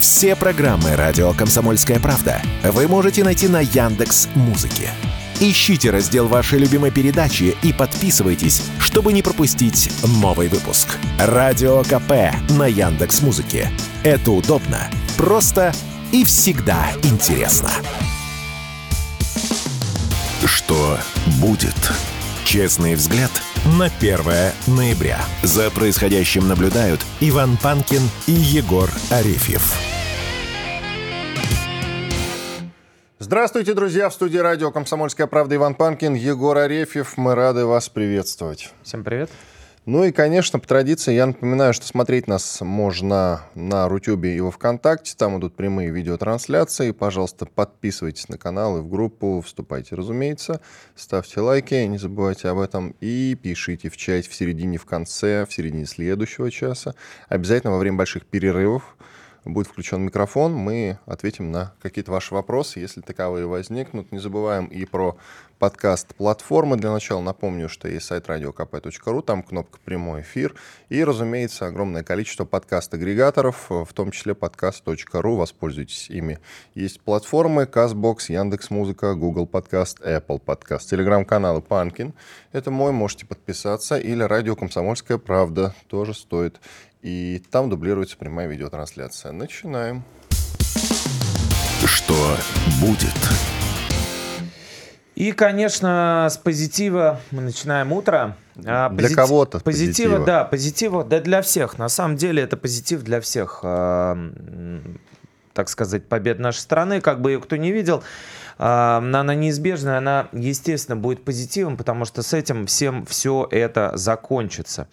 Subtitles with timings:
[0.00, 4.88] Все программы «Радио Комсомольская правда» вы можете найти на Яндекс Музыке.
[5.40, 10.96] Ищите раздел вашей любимой передачи и подписывайтесь, чтобы не пропустить новый выпуск.
[11.18, 13.70] Радио КП на Яндекс Музыке.
[14.02, 15.74] Это удобно, просто
[16.12, 17.70] и всегда интересно.
[20.46, 20.98] Что
[21.42, 21.92] будет?
[22.44, 23.30] Честный взгляд
[23.78, 24.18] на 1
[24.66, 25.20] ноября.
[25.42, 29.89] За происходящим наблюдают Иван Панкин и Егор Арефьев.
[33.22, 34.08] Здравствуйте, друзья!
[34.08, 37.18] В студии радио «Комсомольская правда» Иван Панкин, Егор Арефьев.
[37.18, 38.72] Мы рады вас приветствовать.
[38.82, 39.28] Всем привет.
[39.84, 44.50] Ну и, конечно, по традиции я напоминаю, что смотреть нас можно на Рутюбе и во
[44.50, 45.14] Вконтакте.
[45.18, 46.92] Там идут прямые видеотрансляции.
[46.92, 49.42] Пожалуйста, подписывайтесь на канал и в группу.
[49.44, 50.62] Вступайте, разумеется.
[50.94, 52.94] Ставьте лайки, не забывайте об этом.
[53.00, 56.94] И пишите в чате в середине, в конце, в середине следующего часа.
[57.28, 58.96] Обязательно во время больших перерывов
[59.44, 64.12] будет включен микрофон, мы ответим на какие-то ваши вопросы, если таковые возникнут.
[64.12, 65.16] Не забываем и про
[65.60, 66.78] подкаст платформы.
[66.78, 70.54] Для начала напомню, что есть сайт radiokp.ru, там кнопка «Прямой эфир».
[70.88, 75.36] И, разумеется, огромное количество подкаст-агрегаторов, в том числе подкаст.ру.
[75.36, 76.38] Воспользуйтесь ими.
[76.74, 80.88] Есть платформы CastBox, Яндекс.Музыка, Google Подкаст, Apple Подкаст.
[80.88, 82.14] Телеграм-каналы Панкин.
[82.52, 83.98] Это мой, можете подписаться.
[83.98, 86.58] Или радио «Комсомольская правда» тоже стоит.
[87.02, 89.32] И там дублируется прямая видеотрансляция.
[89.32, 90.04] Начинаем.
[91.84, 92.36] Что
[92.80, 93.29] будет?
[95.20, 98.38] И, конечно, с позитива мы начинаем утро.
[98.64, 101.76] А, для кого-то позитива, позитива, да, позитива, да для всех.
[101.76, 103.60] На самом деле это позитив для всех.
[103.62, 104.16] А,
[105.52, 108.02] так сказать, побед нашей страны, как бы ее кто не видел.
[108.56, 114.88] А, она неизбежная, она, естественно, будет позитивом, потому что с этим всем все это закончится.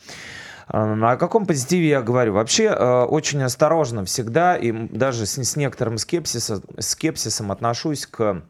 [0.67, 2.33] О каком позитиве я говорю?
[2.33, 8.41] Вообще очень осторожно всегда и даже с, с некоторым скепсисом, скепсисом отношусь к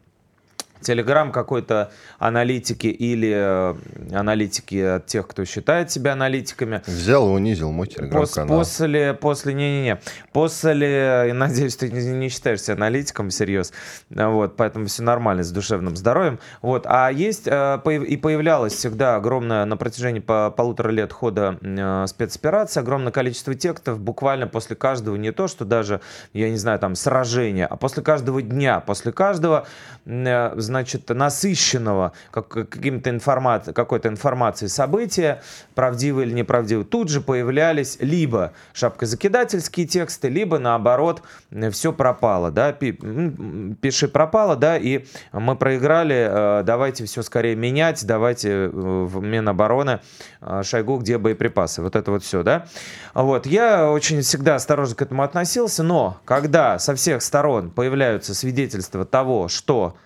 [0.87, 3.75] Телеграм какой-то аналитики или э,
[4.15, 6.81] аналитики от тех, кто считает себя аналитиками.
[6.87, 8.59] Взял и унизил мой телеграм-канал.
[8.59, 9.99] Пос, после, после, не-не-не,
[10.31, 13.73] после, надеюсь, ты не, не считаешь себя аналитиком всерьез,
[14.09, 19.65] вот, поэтому все нормально с душевным здоровьем, вот, а есть э, и появлялось всегда огромное,
[19.65, 25.33] на протяжении по полутора лет хода э, спецоперации, огромное количество текстов буквально после каждого, не
[25.33, 25.99] то, что даже,
[26.31, 29.67] я не знаю, там, сражения, а после каждого дня, после каждого
[30.77, 35.41] значит, насыщенного как, каким-то информацией, какой-то информацией события,
[35.73, 41.23] правдивые или неправдивые, тут же появлялись либо шапкозакидательские тексты, либо наоборот
[41.71, 48.49] все пропало, да, пиши пропало, да, и мы проиграли, э, давайте все скорее менять, давайте
[48.49, 50.01] э, в Минобороны
[50.41, 52.67] э, Шойгу, где боеприпасы, вот это вот все, да.
[53.15, 59.05] Вот, я очень всегда осторожно к этому относился, но когда со всех сторон появляются свидетельства
[59.05, 59.97] того, что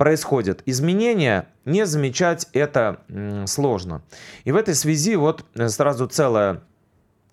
[0.00, 3.02] происходят изменения, не замечать это
[3.44, 4.00] сложно.
[4.44, 6.62] И в этой связи вот э, сразу целая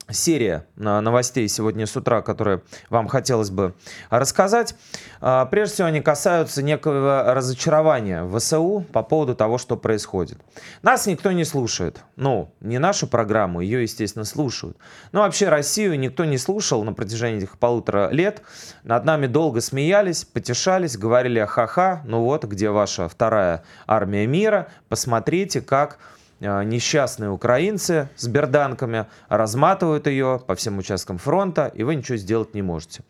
[0.09, 3.73] серия новостей сегодня с утра, которые вам хотелось бы
[4.09, 4.75] рассказать.
[5.19, 10.40] А, прежде всего, они касаются некого разочарования в ВСУ по поводу того, что происходит.
[10.81, 12.01] Нас никто не слушает.
[12.16, 14.78] Ну, не нашу программу, ее, естественно, слушают.
[15.12, 18.41] Но вообще Россию никто не слушал на протяжении этих полутора лет.
[18.84, 25.62] Над нами долго смеялись, потешались, говорили ха-ха, ну вот, где ваша вторая армия мира, посмотрите,
[25.62, 26.00] как
[26.39, 32.61] несчастные украинцы с берданками разматывают ее по всем участкам фронта, и вы ничего сделать не
[32.61, 33.03] можете.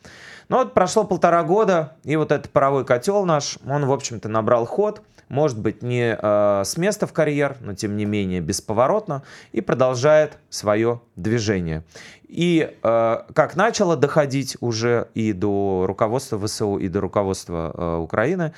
[0.50, 4.66] Но вот прошло полтора года, и вот этот паровой котел наш, он, в общем-то, набрал
[4.66, 9.60] ход, может быть, не э, с места в карьер, но, тем не менее, бесповоротно, и
[9.60, 11.84] продолжает свое движение.
[12.30, 18.54] И э, как начало доходить уже и до руководства ВСУ, и до руководства э, Украины,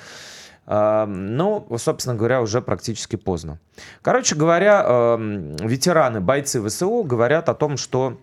[0.66, 3.58] ну, собственно говоря, уже практически поздно.
[4.02, 8.18] Короче говоря, ветераны, бойцы ВСУ говорят о том, что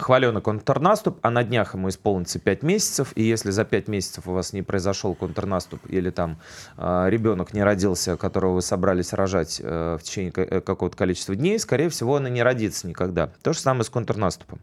[0.00, 4.32] хваленый контрнаступ, а на днях ему исполнится 5 месяцев, и если за 5 месяцев у
[4.32, 6.38] вас не произошел контрнаступ, или там
[6.76, 11.58] э, ребенок не родился, которого вы собрались рожать э, в течение э, какого-то количества дней,
[11.58, 13.30] скорее всего, он и не родится никогда.
[13.42, 14.60] То же самое с контрнаступом.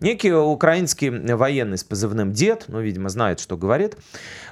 [0.00, 3.96] Некий украинский военный с позывным «Дед», ну, видимо, знает, что говорит,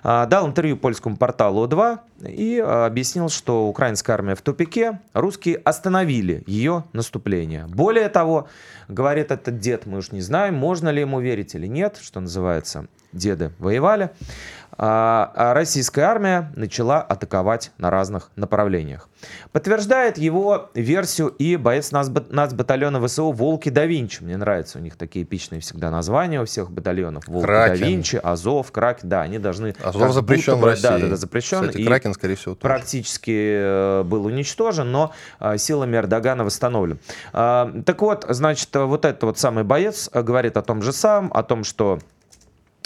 [0.04, 5.56] э, дал интервью польскому порталу О2 и э, объяснил, что украинская армия в тупике, русские
[5.56, 7.66] остановили ее наступление.
[7.66, 8.48] Более того,
[8.88, 12.86] говорит этот дед, мы уж не знаем, можно ли ему верить или нет, что называется,
[13.12, 14.10] деды воевали.
[14.78, 19.08] А, а российская армия начала атаковать на разных направлениях.
[19.52, 24.22] Подтверждает его версию и боец нацбатальона ВСУ «Волки да Винчи».
[24.22, 27.28] Мне нравятся у них такие эпичные всегда названия у всех батальонов.
[27.28, 27.80] «Волки Кракен.
[27.80, 29.08] да Винчи», «Азов», «Кракен».
[29.08, 29.74] Да, они должны...
[29.82, 30.82] Азов запрещен будто, в России.
[30.82, 31.68] Да, да, да, запрещен.
[31.68, 32.74] Кстати, Кракен, скорее всего, тоже.
[32.74, 36.98] Практически э, был уничтожен, но э, силами Эрдогана восстановлен.
[37.32, 41.42] Э, так вот, значит, вот этот вот самый боец говорит о том же самом, о
[41.42, 41.98] том, что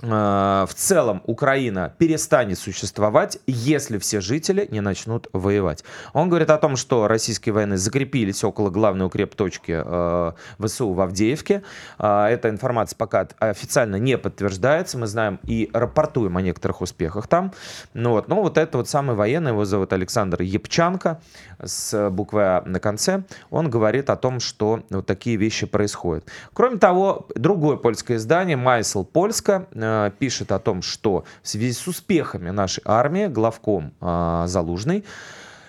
[0.02, 5.84] в целом Украина перестанет существовать, если все жители не начнут воевать.
[6.12, 11.62] Он говорит о том, что российские военные закрепились около главной укреп-точки э, ВСУ в Авдеевке.
[11.98, 14.98] Э, эта информация пока официально не подтверждается.
[14.98, 17.52] Мы знаем и рапортуем о некоторых успехах там.
[17.94, 21.20] Ну вот, но вот это вот самый военный, его зовут Александр Епчанко
[21.62, 23.24] с буквой А на конце.
[23.50, 26.24] Он говорит о том, что вот такие вещи происходят.
[26.52, 31.86] Кроме того, другое польское издание, Майсл Польска, Э, пишет о том, что в связи с
[31.86, 35.04] успехами нашей армии главком э, Залужный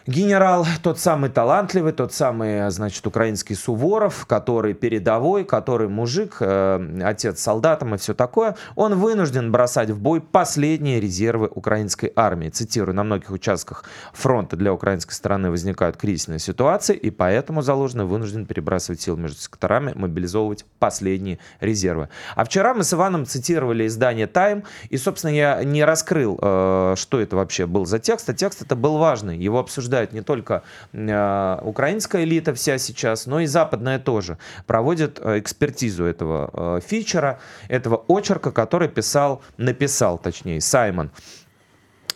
[0.08, 7.42] генерал, тот самый талантливый, тот самый, значит, украинский Суворов, который передовой, который мужик, э, отец
[7.42, 12.50] солдатам и все такое, он вынужден бросать в бой последние резервы украинской армии.
[12.50, 13.84] Цитирую, на многих участках
[14.14, 19.92] фронта для украинской стороны возникают кризисные ситуации, и поэтому Залужный вынужден перебрасывать силы между секторами,
[19.94, 22.08] мобилизовывать последние резервы.
[22.36, 27.20] А вчера мы с Иваном цитировали издание Time, и, собственно, я не раскрыл, э, что
[27.20, 30.64] это вообще был за текст, а текст это был важный, его обсуждали обсуждают не только
[30.94, 34.38] э, украинская элита вся сейчас, но и западная тоже.
[34.66, 37.40] Проводит э, экспертизу этого э, фичера,
[37.70, 41.10] этого очерка, который писал, написал, точнее, Саймон.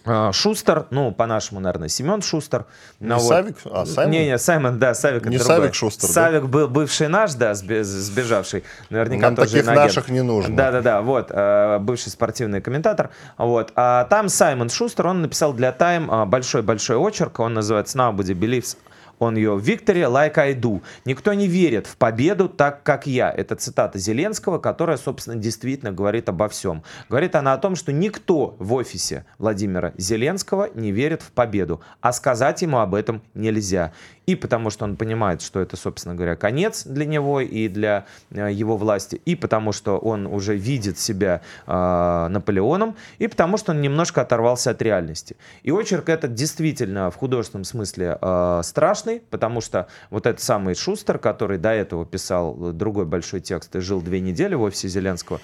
[0.04, 2.66] А, Шустер, ну, по-нашему, наверное, Семен Шустер.
[3.00, 3.58] Не ну, Савик?
[3.64, 3.74] Вот.
[3.74, 4.12] А, Саймон?
[4.12, 5.26] Не, не, Саймон, да, Савик.
[5.26, 6.48] Не Савик Шустер, Савик да?
[6.48, 8.64] был бывший наш, да, сбежавший.
[8.90, 10.56] Наверняка Нам тоже таких наших не нужно.
[10.56, 13.12] Да-да-да, вот, э, бывший спортивный комментатор.
[13.38, 13.72] Вот.
[13.76, 18.78] А там Саймон Шустер, он написал для Time большой-большой очерк, он называется «Nobody Believes
[19.22, 20.82] on your victory like I do.
[21.06, 23.32] Никто не верит в победу так, как я.
[23.32, 26.84] Это цитата Зеленского, которая, собственно, действительно говорит обо всем.
[27.08, 32.12] Говорит она о том, что никто в офисе Владимира Зеленского не верит в победу, а
[32.12, 33.94] сказать ему об этом нельзя
[34.26, 38.52] и потому что он понимает, что это, собственно говоря, конец для него и для э,
[38.52, 43.82] его власти, и потому что он уже видит себя э, Наполеоном, и потому что он
[43.82, 45.36] немножко оторвался от реальности.
[45.64, 51.18] И очерк этот действительно в художественном смысле э, страшный, потому что вот этот самый Шустер,
[51.18, 55.42] который до этого писал другой большой текст и жил две недели в офисе Зеленского,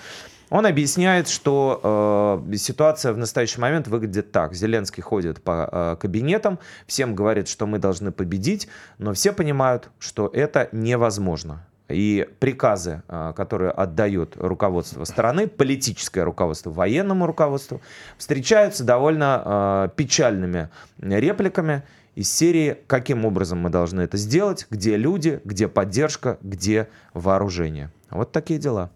[0.50, 4.54] он объясняет, что э, ситуация в настоящий момент выглядит так.
[4.54, 8.68] Зеленский ходит по э, кабинетам, всем говорит, что мы должны победить,
[8.98, 11.66] но все понимают, что это невозможно.
[11.90, 17.82] И приказы, э, которые отдает руководство страны, политическое руководство военному руководству,
[18.18, 20.70] встречаются довольно э, печальными
[21.00, 21.84] репликами
[22.16, 27.92] из серии «Каким образом мы должны это сделать?», «Где люди?», «Где поддержка?», «Где вооружение?».
[28.10, 28.90] Вот такие дела.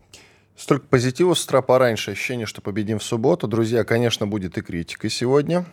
[0.55, 3.47] Столько позитива с утра пораньше, ощущение, что победим в субботу.
[3.47, 5.65] Друзья, конечно, будет и критика сегодня,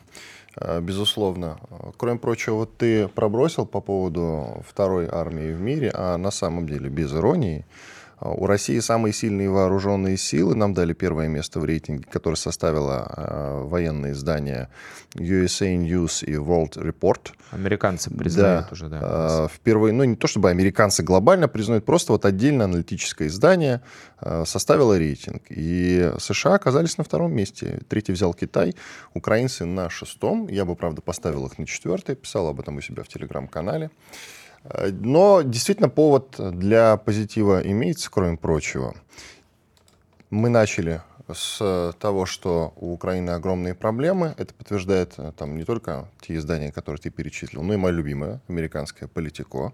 [0.56, 1.58] э, безусловно.
[1.96, 6.88] Кроме прочего, вот ты пробросил по поводу второй армии в мире, а на самом деле
[6.88, 7.66] без иронии–
[8.20, 10.54] у России самые сильные вооруженные силы.
[10.54, 14.68] Нам дали первое место в рейтинге, которое составило э, военное издание
[15.14, 17.32] USA News и World Report.
[17.50, 18.98] Американцы признают да, уже, да.
[19.02, 23.82] Э, впервые, ну не то чтобы американцы глобально признают, просто вот отдельно аналитическое издание
[24.44, 25.42] составило рейтинг.
[25.48, 27.80] И США оказались на втором месте.
[27.88, 28.74] Третий взял Китай,
[29.14, 30.48] украинцы на шестом.
[30.48, 33.90] Я бы, правда, поставил их на четвертый, писал об этом у себя в телеграм-канале.
[34.64, 38.94] Но действительно повод для позитива имеется, кроме прочего.
[40.30, 41.00] Мы начали
[41.32, 44.34] с того, что у Украины огромные проблемы.
[44.38, 48.40] Это подтверждает э, там не только те издания, которые ты перечислил, но и моя любимая
[48.48, 49.72] американская политико.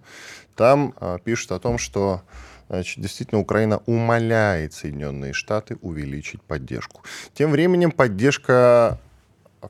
[0.57, 2.23] Там э, пишут о том, что
[2.69, 7.03] значит, действительно Украина умоляет Соединенные Штаты увеличить поддержку.
[7.35, 8.99] Тем временем поддержка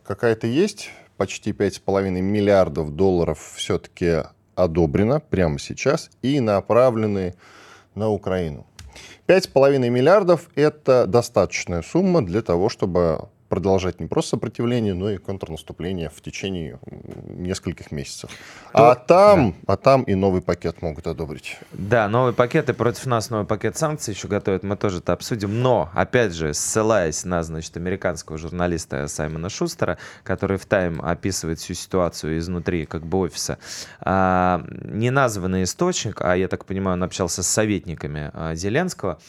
[0.05, 7.35] какая-то есть, почти 5,5 миллиардов долларов все-таки одобрено прямо сейчас и направлены
[7.95, 8.67] на Украину.
[9.27, 16.11] 5,5 миллиардов– это достаточная сумма для того, чтобы продолжать не просто сопротивление, но и контрнаступление
[16.11, 16.81] в течение
[17.29, 18.31] нескольких месяцев.
[18.73, 18.91] То...
[18.91, 19.75] А там, да.
[19.75, 21.57] а там и новый пакет могут одобрить.
[21.71, 25.63] Да, новый пакет и против нас новый пакет санкций еще готовят, мы тоже это обсудим.
[25.63, 31.75] Но, опять же, ссылаясь на, значит, американского журналиста Саймона Шустера, который в Тайм описывает всю
[31.75, 33.59] ситуацию изнутри как бы офиса,
[34.01, 39.21] а, неназванный источник, а я так понимаю, он общался с советниками а, Зеленского,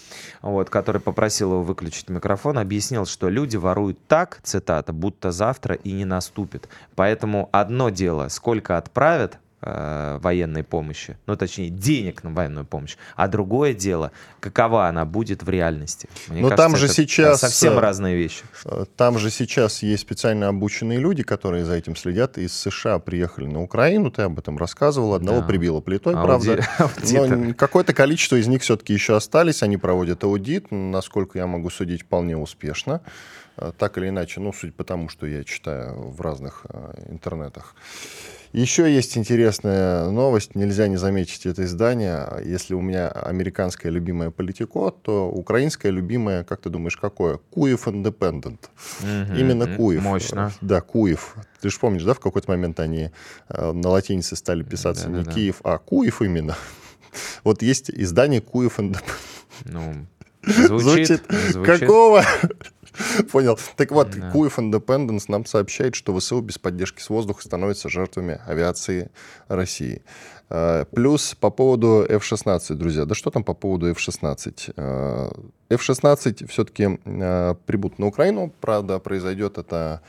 [0.41, 5.91] вот, который попросил его выключить микрофон, объяснил, что люди воруют так, цитата, будто завтра и
[5.91, 6.69] не наступит.
[6.95, 13.27] Поэтому одно дело, сколько отправят, э, военной помощи, ну точнее денег на военную помощь, а
[13.27, 16.07] другое дело, какова она будет в реальности.
[16.29, 18.43] Мне Но кажется, там же сейчас совсем э, разные вещи.
[18.63, 22.37] Э, там же сейчас есть специально обученные люди, которые за этим следят.
[22.37, 25.47] Из США приехали на Украину, ты об этом рассказывал, одного да.
[25.47, 26.55] прибило плитой, Ауди...
[26.77, 27.37] правда.
[27.37, 32.03] Но какое-то количество из них все-таки еще остались, они проводят аудит, насколько я могу судить,
[32.03, 33.01] вполне успешно
[33.77, 37.75] так или иначе, ну, суть по тому, что я читаю в разных э, интернетах.
[38.55, 42.25] Еще есть интересная новость, нельзя не заметить это издание.
[42.45, 47.37] Если у меня американское любимое политико, то украинское любимое, как ты думаешь, какое?
[47.51, 47.85] Куев.
[47.87, 47.95] Угу,
[49.37, 50.01] Именно Куев.
[50.01, 50.53] Мощно.
[50.61, 51.35] Да, Куев.
[51.59, 53.11] Ты же помнишь, да, в какой-то момент они
[53.49, 55.73] э, на латинице стали писаться да, не да, Киев, да.
[55.73, 56.55] а Куев именно.
[57.43, 59.03] Вот есть издание Куев Independent.
[59.65, 60.05] Ну,
[60.43, 61.79] звучит, звучит.
[61.79, 62.23] Какого?
[63.31, 63.59] Понял.
[63.75, 64.31] Так вот, да.
[64.31, 69.09] Куев Independence нам сообщает, что ВСУ без поддержки с воздуха становятся жертвами авиации
[69.47, 70.01] России.
[70.49, 73.05] А, плюс по поводу F-16, друзья.
[73.05, 74.73] Да что там по поводу F-16?
[74.77, 75.31] А,
[75.69, 78.53] F-16 все-таки а, прибудут на Украину.
[78.61, 80.01] Правда, произойдет это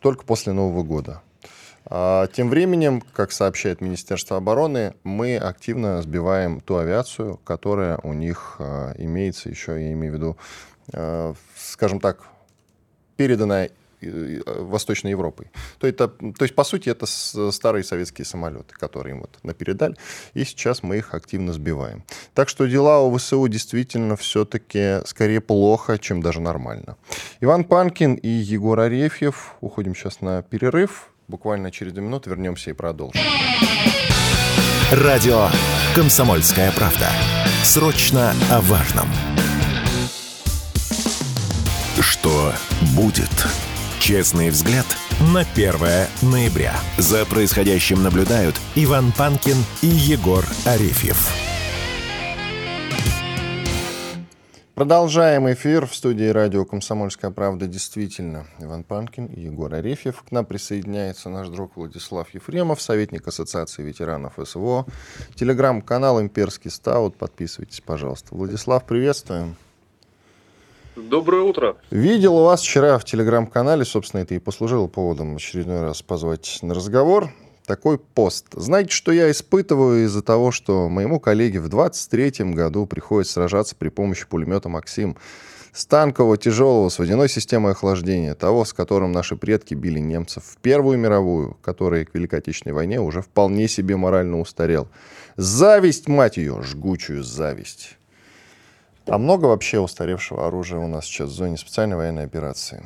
[0.00, 1.22] только после Нового года.
[2.32, 8.60] тем временем, как сообщает Министерство обороны, мы активно сбиваем ту авиацию, которая у них
[8.96, 10.36] имеется еще, я имею в виду,
[11.56, 12.28] скажем так,
[13.18, 15.50] переданная э, Восточной Европой.
[15.78, 17.04] То, это, то есть, по сути, это
[17.52, 19.96] старые советские самолеты, которые им вот напередали,
[20.34, 22.04] и сейчас мы их активно сбиваем.
[22.32, 26.96] Так что дела у ВСУ действительно все-таки скорее плохо, чем даже нормально.
[27.40, 29.56] Иван Панкин и Егор Арефьев.
[29.60, 31.10] Уходим сейчас на перерыв.
[31.26, 33.20] Буквально через две минуты вернемся и продолжим.
[34.90, 35.48] Радио
[35.94, 37.10] «Комсомольская правда».
[37.62, 39.27] Срочно о важном.
[42.00, 42.52] Что
[42.96, 43.28] будет?
[43.98, 44.86] Честный взгляд
[45.34, 45.72] на 1
[46.30, 46.76] ноября.
[46.96, 51.28] За происходящим наблюдают Иван Панкин и Егор Арефьев.
[54.76, 57.66] Продолжаем эфир в студии радио «Комсомольская правда».
[57.66, 60.22] Действительно, Иван Панкин и Егор Арефьев.
[60.22, 64.86] К нам присоединяется наш друг Владислав Ефремов, советник Ассоциации ветеранов СВО.
[65.34, 67.16] Телеграм-канал «Имперский стаут».
[67.16, 68.36] Подписывайтесь, пожалуйста.
[68.36, 69.56] Владислав, приветствуем.
[70.98, 71.76] Доброе утро.
[71.90, 77.30] Видел вас вчера в телеграм-канале, собственно, это и послужило поводом очередной раз позвать на разговор,
[77.66, 78.46] такой пост.
[78.52, 83.90] Знаете, что я испытываю из-за того, что моему коллеге в 23-м году приходится сражаться при
[83.90, 85.16] помощи пулемета «Максим»
[85.88, 90.98] танкового, тяжелого, с водяной системой охлаждения, того, с которым наши предки били немцев в Первую
[90.98, 94.88] мировую, который к Великой Отечественной войне уже вполне себе морально устарел.
[95.36, 97.97] Зависть, мать ее, жгучую зависть.
[99.08, 102.84] А много вообще устаревшего оружия у нас сейчас в зоне специальной военной операции?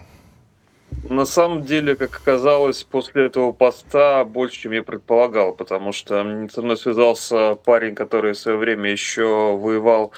[1.09, 6.63] На самом деле, как оказалось, после этого поста больше, чем я предполагал, потому что со
[6.63, 10.13] мной связался парень, который в свое время еще воевал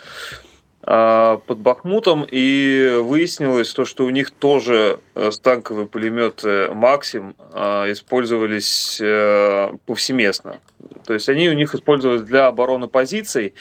[0.83, 7.91] а, под Бахмутом, и выяснилось то, что у них тоже э, станковые пулеметы Максим а,
[7.91, 10.59] использовались а, повсеместно.
[11.07, 13.55] То есть они у них использовались для обороны позиций,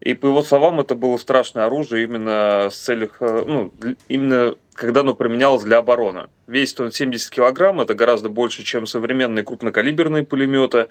[0.00, 3.72] и по его словам, это было страшное оружие именно с целью, э, ну,
[4.08, 6.26] именно когда оно применялось для обороны.
[6.46, 10.88] Весит он 70 килограмм, это гораздо больше, чем современные крупнокалиберные пулеметы.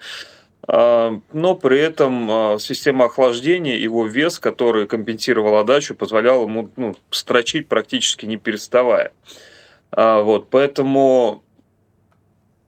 [0.66, 6.96] А, но при этом а, система охлаждения, его вес, который компенсировал отдачу, позволял ему ну,
[7.10, 9.12] строчить практически не переставая.
[9.90, 11.44] А, вот, поэтому,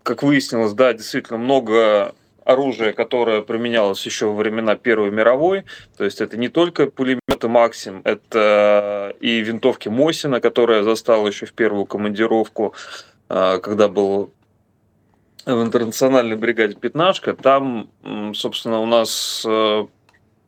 [0.02, 2.14] как выяснилось, да, действительно много
[2.46, 5.64] оружие, которое применялось еще во времена Первой мировой.
[5.96, 11.52] То есть это не только пулеметы Максим, это и винтовки Мосина, которая застала еще в
[11.52, 12.74] первую командировку,
[13.28, 14.32] а, когда был
[15.44, 17.34] в интернациональной бригаде «Пятнашка».
[17.34, 17.88] Там,
[18.34, 19.86] собственно, у нас э,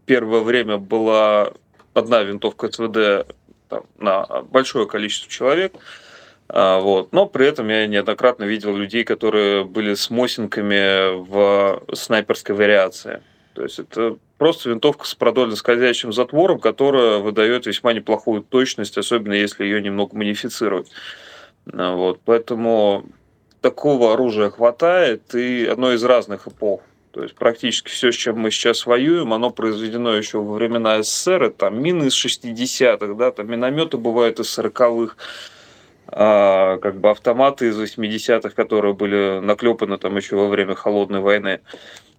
[0.07, 1.53] первое время была
[1.95, 3.33] одна винтовка СВД
[3.69, 5.73] там, на большое количество человек–
[6.49, 7.13] вот.
[7.13, 13.23] Но при этом я неоднократно видел людей, которые были с мосинками в снайперской вариации.
[13.55, 19.35] То есть это просто винтовка с продольно скользящим затвором, которая выдает весьма неплохую точность, особенно
[19.35, 20.91] если ее немного модифицировать.
[21.73, 22.21] А, вот.
[22.25, 23.05] Поэтому
[23.61, 26.81] такого оружия хватает, и одно из разных эпох.
[27.11, 31.53] То есть практически все, с чем мы сейчас воюем, оно произведено еще во времена СССР,
[31.57, 35.17] там мины из 60-х, да, там минометы бывают из 40-х,
[36.11, 41.61] а, как бы автоматы из 80-х, которые были наклепаны там еще во время холодной войны.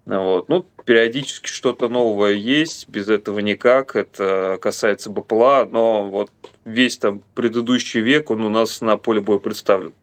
[0.06, 0.50] Вот.
[0.50, 3.96] Ну, периодически что-то новое есть, без этого никак.
[3.96, 6.32] Это касается БПЛА, но вот
[6.66, 9.94] весь там предыдущий век, он у нас на поле боя представлен.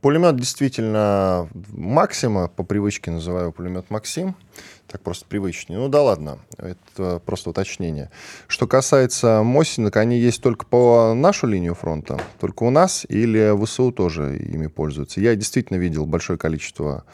[0.00, 4.36] Пулемет действительно Максима, по привычке называю пулемет Максим,
[4.86, 5.78] так просто привычнее.
[5.78, 8.10] Ну да ладно, это просто уточнение.
[8.46, 13.90] Что касается Мосинок, они есть только по нашу линию фронта, только у нас или ВСУ
[13.90, 15.20] тоже ими пользуются.
[15.20, 17.04] Я действительно видел большое количество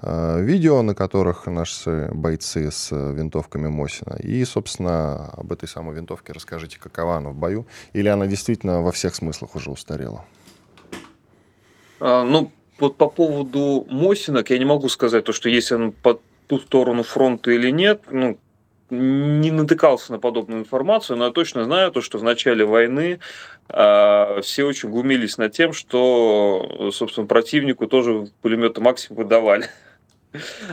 [0.00, 4.14] э, видео, на которых наши бойцы с винтовками Мосина.
[4.14, 7.66] И, собственно, об этой самой винтовке расскажите, какова она в бою.
[7.92, 10.24] Или она действительно во всех смыслах уже устарела?
[12.00, 16.20] А, ну, вот по поводу Мосинок я не могу сказать, то, что если он по
[16.48, 18.02] ту сторону фронта или нет.
[18.10, 18.38] Ну,
[18.90, 23.20] не натыкался на подобную информацию, но я точно знаю то, что в начале войны
[23.68, 29.66] э, все очень глумились над тем, что, собственно, противнику тоже пулеметы максимум выдавали.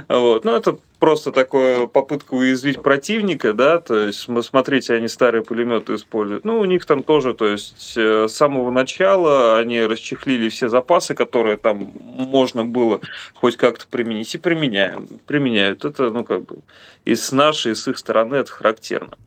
[0.07, 0.45] Вот.
[0.45, 6.45] Ну, это просто такая попытка уязвить противника, да, то есть, смотрите, они старые пулеметы используют.
[6.45, 11.13] Ну, у них там тоже, то есть, э, с самого начала они расчехлили все запасы,
[11.13, 13.01] которые там можно было
[13.33, 15.21] хоть как-то применить, и применяют.
[15.25, 15.85] Применяют.
[15.85, 16.57] Это, ну, как бы,
[17.03, 19.17] и с нашей, и с их стороны это характерно.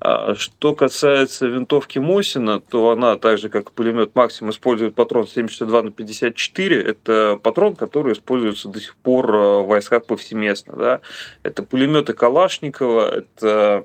[0.00, 5.82] А что касается винтовки Мосина, то она, так же как пулемет Максим, использует патрон 762
[5.82, 6.82] на 54.
[6.82, 10.74] Это патрон, который используется до сих пор в войсках повсеместно.
[10.76, 11.00] Да?
[11.42, 13.84] Это пулеметы Калашникова, это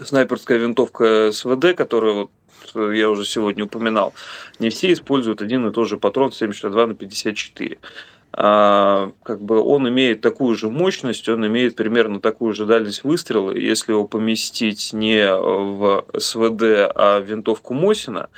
[0.00, 2.30] снайперская винтовка СВД, которую вот
[2.94, 4.14] я уже сегодня упоминал.
[4.60, 7.78] Не все используют один и тот же патрон 762 на 54.
[8.32, 13.52] А, как бы он имеет такую же мощность, он имеет примерно такую же дальность выстрела.
[13.52, 18.28] Если его поместить не в СВД, а в винтовку Мосина,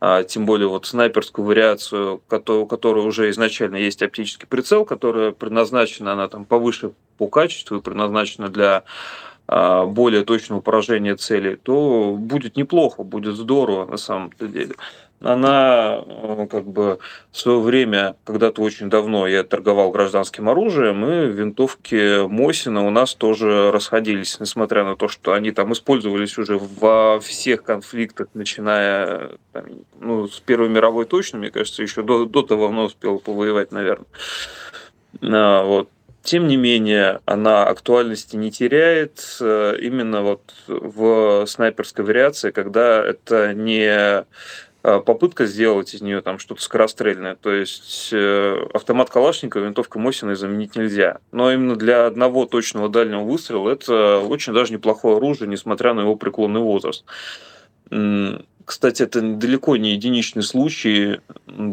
[0.00, 6.12] а, тем более вот снайперскую вариацию, у которой уже изначально есть оптический прицел, которая предназначена,
[6.12, 8.84] она там повыше по качеству и предназначена для
[9.48, 14.74] а, более точного поражения цели, то будет неплохо, будет здорово на самом-то деле
[15.22, 16.98] она э, как бы
[17.30, 23.14] в свое время, когда-то очень давно я торговал гражданским оружием, и винтовки Мосина у нас
[23.14, 29.66] тоже расходились, несмотря на то, что они там использовались уже во всех конфликтах, начиная там,
[30.00, 34.06] ну, с Первой мировой точно, мне кажется, еще до, до того давно успел повоевать, наверное.
[35.20, 35.88] А, вот.
[36.22, 43.52] Тем не менее, она актуальности не теряет э, именно вот в снайперской вариации, когда это
[43.54, 44.24] не
[44.82, 47.36] попытка сделать из нее там что-то скорострельное.
[47.36, 51.18] То есть э, автомат Калашникова, винтовка Мосина заменить нельзя.
[51.30, 56.16] Но именно для одного точного дальнего выстрела это очень даже неплохое оружие, несмотря на его
[56.16, 57.04] преклонный возраст.
[58.64, 61.20] Кстати, это далеко не единичный случай.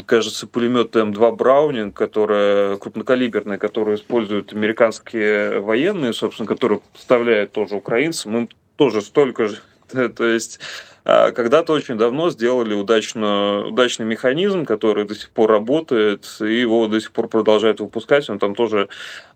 [0.05, 8.37] Кажется, пулемет М2 Браунинг, которая крупнокалиберная, которую используют американские военные, собственно, которые поставляют тоже украинцам,
[8.37, 9.59] им тоже столько же.
[10.09, 10.59] То есть
[11.03, 16.99] когда-то очень давно сделали удачно, удачный механизм, который до сих пор работает, и его до
[16.99, 18.29] сих пор продолжают выпускать.
[18.29, 18.89] Он там тоже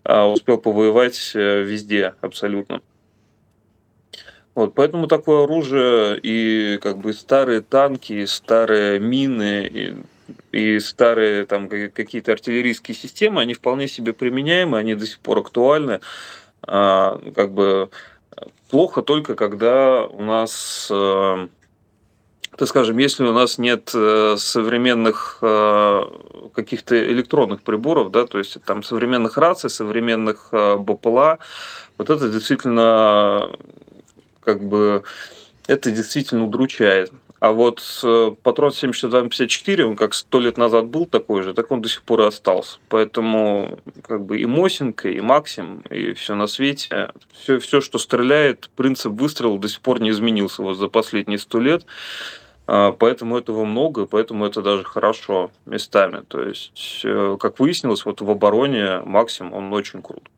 [0.04, 2.80] а, успел повоевать э, везде абсолютно.
[4.54, 9.96] Вот, поэтому такое оружие и как бы старые танки, и старые мины, и,
[10.52, 16.00] и старые там какие-то артиллерийские системы, они вполне себе применяемы, они до сих пор актуальны.
[16.66, 17.90] А, как бы
[18.70, 21.48] плохо только, когда у нас э,
[22.56, 26.02] так скажем, если у нас нет э, современных э,
[26.54, 31.38] каких-то электронных приборов, да, то есть там современных раций, современных э, БПЛА,
[31.98, 33.50] вот это действительно
[34.40, 35.02] как бы
[35.66, 37.12] это действительно удручает.
[37.44, 37.82] А вот
[38.42, 42.22] патрон 7254, он как сто лет назад был такой же, так он до сих пор
[42.22, 42.78] и остался.
[42.88, 48.70] Поэтому как бы и Мосинка, и Максим, и все на свете, все, все, что стреляет,
[48.76, 51.84] принцип выстрела до сих пор не изменился вот за последние сто лет.
[52.66, 56.22] А, поэтому этого много, поэтому это даже хорошо местами.
[56.26, 60.30] То есть, э, как выяснилось, вот в обороне Максим, он очень крут.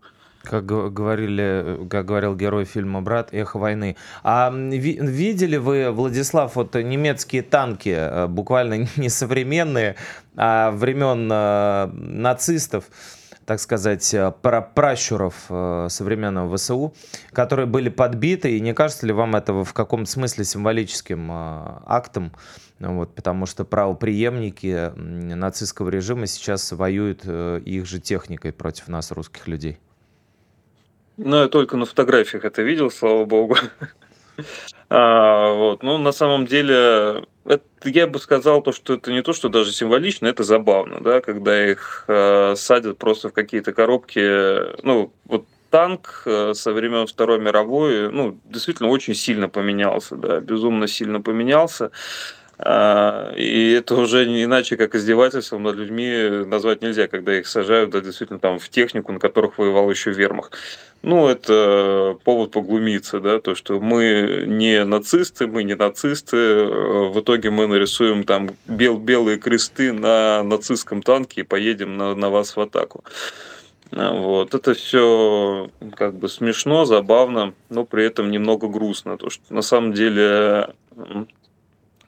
[0.48, 3.30] Как говорили, как говорил герой фильма «Брат.
[3.32, 3.96] Эхо войны».
[4.22, 9.96] А видели вы, Владислав, вот немецкие танки, э, буквально не современные,
[10.36, 12.84] а времен э, нацистов,
[13.46, 14.32] так сказать, э,
[14.74, 16.94] пращуров э, современного ВСУ,
[17.32, 21.34] которые были подбиты, и не кажется ли вам это в каком-то смысле символическим э,
[21.86, 22.32] актом?
[22.78, 29.78] Вот, потому что правоприемники нацистского режима сейчас воюют их же техникой против нас, русских людей.
[31.16, 33.56] Ну, я только на фотографиях это видел, слава богу.
[34.88, 35.82] А, вот.
[35.82, 39.72] Ну, на самом деле, это, я бы сказал, то, что это не то, что даже
[39.72, 44.84] символично, это забавно, да, когда их э, садят просто в какие-то коробки.
[44.84, 50.86] Ну, вот танк э, со времен Второй мировой, ну, действительно очень сильно поменялся, да, безумно
[50.86, 51.90] сильно поменялся.
[52.58, 57.90] А, и это уже не иначе, как издевательством над людьми назвать нельзя, когда их сажают,
[57.90, 60.50] да, действительно, там, в технику, на которых воевал еще Вермах.
[61.02, 67.20] Ну, это повод поглумиться, да, то, что мы не нацисты, мы не нацисты, э, в
[67.20, 72.56] итоге мы нарисуем там бел белые кресты на нацистском танке и поедем на, на вас
[72.56, 73.04] в атаку.
[73.92, 74.54] А, вот.
[74.54, 79.18] Это все как бы смешно, забавно, но при этом немного грустно.
[79.18, 80.70] То, что на самом деле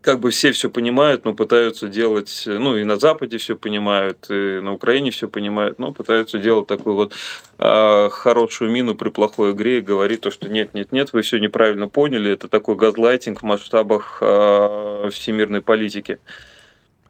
[0.09, 4.59] как бы все все понимают, но пытаются делать, ну и на Западе все понимают, и
[4.59, 7.13] на Украине все понимают, но пытаются делать такую вот
[7.59, 11.37] э, хорошую мину при плохой игре и говорить то, что нет, нет, нет, вы все
[11.39, 16.21] неправильно поняли, это такой газлайтинг в масштабах э, всемирной политики.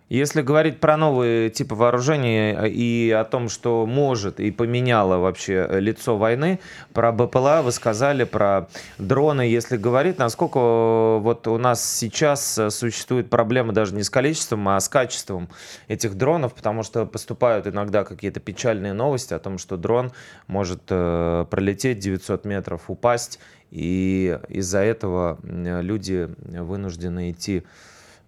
[0.08, 5.66] Если говорить про новые типы вооружений э, и о том, что может и поменяло вообще
[5.68, 6.60] э, лицо войны,
[6.94, 9.42] про БПЛА вы сказали, про дроны.
[9.42, 14.80] Если говорить, насколько э, вот у нас сейчас существует проблема даже не с количеством, а
[14.80, 15.50] с качеством
[15.88, 20.12] этих дронов, потому что поступают иногда какие-то печальные новости о том, что дрон
[20.46, 23.38] может пролететь 900 метров, упасть,
[23.70, 27.64] и из-за этого люди вынуждены идти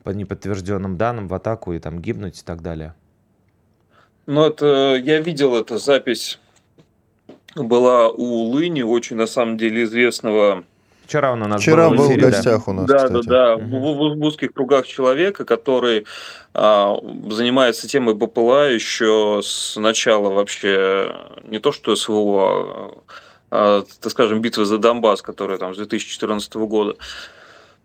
[0.05, 2.95] по неподтвержденным данным в атаку и там гибнуть и так далее.
[4.27, 6.39] Ну, это я видел эту запись.
[7.57, 10.65] Была у Лыни, очень на самом деле известного.
[11.05, 12.71] Вчера он у нас Вчера был, был в, эфире, в гостях да.
[12.71, 12.87] у нас.
[12.87, 13.27] Да, кстати.
[13.27, 13.57] да, да.
[13.57, 13.79] Угу.
[13.79, 16.07] В, в, в узких кругах человека, который
[16.55, 16.97] а,
[17.29, 22.95] занимается темой БПЛА еще с начала вообще не то что СВО,
[23.51, 26.97] а, а, так скажем, битвы за Донбасс, которая там с 2014 года.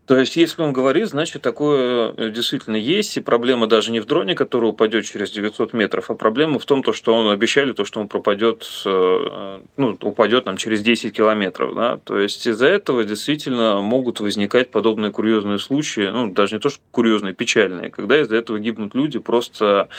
[0.06, 4.06] То есть, если он говорит, значит, такое э, действительно есть, и проблема даже не в
[4.06, 7.86] дроне, который упадет через 900 метров, а проблема в том, то, что он обещали, то,
[7.86, 11.74] что он пропадет, э, ну, упадет нам через 10 километров.
[11.74, 11.98] Да?
[12.04, 16.82] То есть, из-за этого действительно могут возникать подобные курьезные случаи, ну, даже не то, что
[16.92, 19.90] курьезные, печальные, когда из-за этого гибнут люди, просто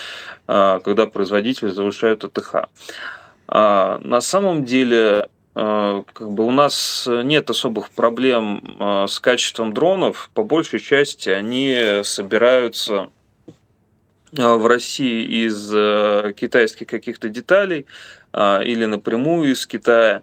[0.47, 2.69] э, когда производители завышают АТХ.
[3.49, 9.73] А на самом деле а, как бы у нас нет особых проблем а, с качеством
[9.73, 10.29] дронов.
[10.35, 13.09] По большей части они собираются
[14.37, 15.71] а, в России из
[16.35, 17.87] китайских каких-то деталей
[18.35, 20.21] или напрямую из Китая.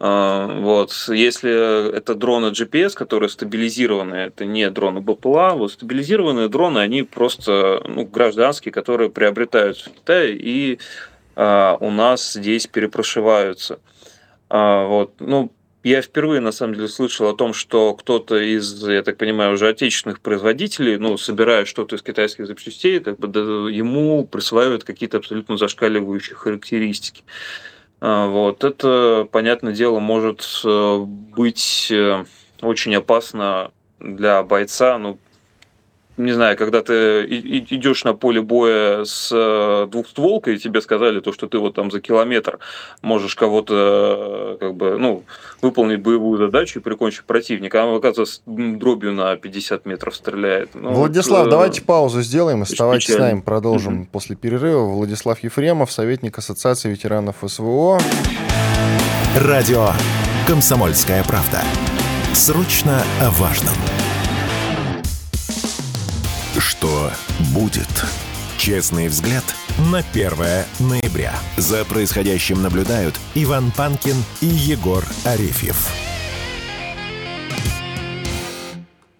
[0.00, 0.92] Вот.
[1.08, 7.82] Если это дроны GPS, которые стабилизированы, это не дроны БПЛА, вот стабилизированные дроны, они просто
[7.86, 10.80] ну, гражданские, которые приобретаются в Китае и
[11.36, 13.78] у нас здесь перепрошиваются.
[14.48, 19.02] А, вот, ну, я впервые, на самом деле, слышал о том, что кто-то из, я
[19.02, 24.84] так понимаю, уже отечественных производителей, ну, собирая что-то из китайских запчастей, как бы, ему присваивают
[24.84, 27.22] какие-то абсолютно зашкаливающие характеристики.
[28.00, 32.24] А, вот, это, понятное дело, может э, быть э,
[32.60, 35.18] очень опасно для бойца, ну,
[36.16, 41.32] не знаю, когда ты идешь на поле боя с э, двухстволкой, и тебе сказали то,
[41.32, 42.58] что ты вот там за километр
[43.02, 43.74] можешь кого-то
[44.54, 45.24] э, как бы, ну,
[45.60, 50.70] выполнить боевую задачу и прикончить противника, а он, оказывается, дробью на 50 метров стреляет.
[50.74, 54.08] Ну, Владислав, вот, давайте паузу сделаем, оставайтесь с нами, продолжим mm-hmm.
[54.10, 54.86] после перерыва.
[54.86, 57.98] Владислав Ефремов, советник Ассоциации ветеранов СВО.
[59.36, 59.90] Радио
[60.46, 61.60] «Комсомольская правда».
[62.32, 63.74] Срочно о важном.
[66.58, 67.12] Что
[67.52, 67.88] будет?
[68.56, 69.44] Честный взгляд
[69.92, 70.30] на 1
[70.78, 71.34] ноября.
[71.56, 76.05] За происходящим наблюдают Иван Панкин и Егор Арефьев.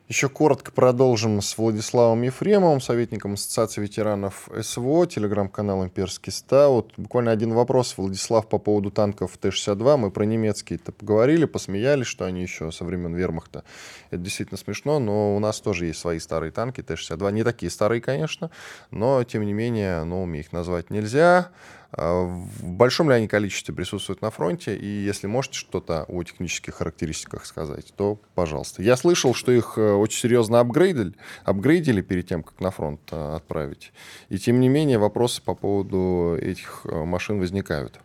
[0.09, 6.93] Еще коротко продолжим с Владиславом Ефремовым, советником Ассоциации ветеранов СВО, телеграм-канал «Имперский стаут».
[6.97, 9.97] Буквально один вопрос, Владислав, по поводу танков Т-62.
[9.97, 13.65] Мы про немецкие-то поговорили, посмеялись, что они еще со времен вермахта.
[14.13, 17.33] Это действительно смешно, но у нас тоже есть свои старые танки Т-62.
[17.33, 18.53] Не такие старые, конечно,
[18.93, 21.51] но, тем не менее, новыми их назвать нельзя.
[21.97, 24.77] А, в большом ли они количестве присутствуют на фронте?
[24.77, 28.83] И если можете что-то о технических характеристиках сказать, то пожалуйста.
[28.83, 33.37] Я слышал, что их э, очень серьезно апгрейдили, апгрейдили перед тем, как на фронт э,
[33.37, 33.93] отправить.
[34.29, 37.99] И тем не менее вопросы по поводу этих э, машин возникают.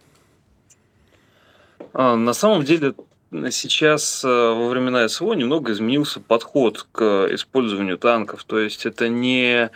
[1.93, 2.93] А, на самом деле
[3.49, 8.43] сейчас во времена СВО немного изменился подход к использованию танков.
[8.43, 9.69] То есть это не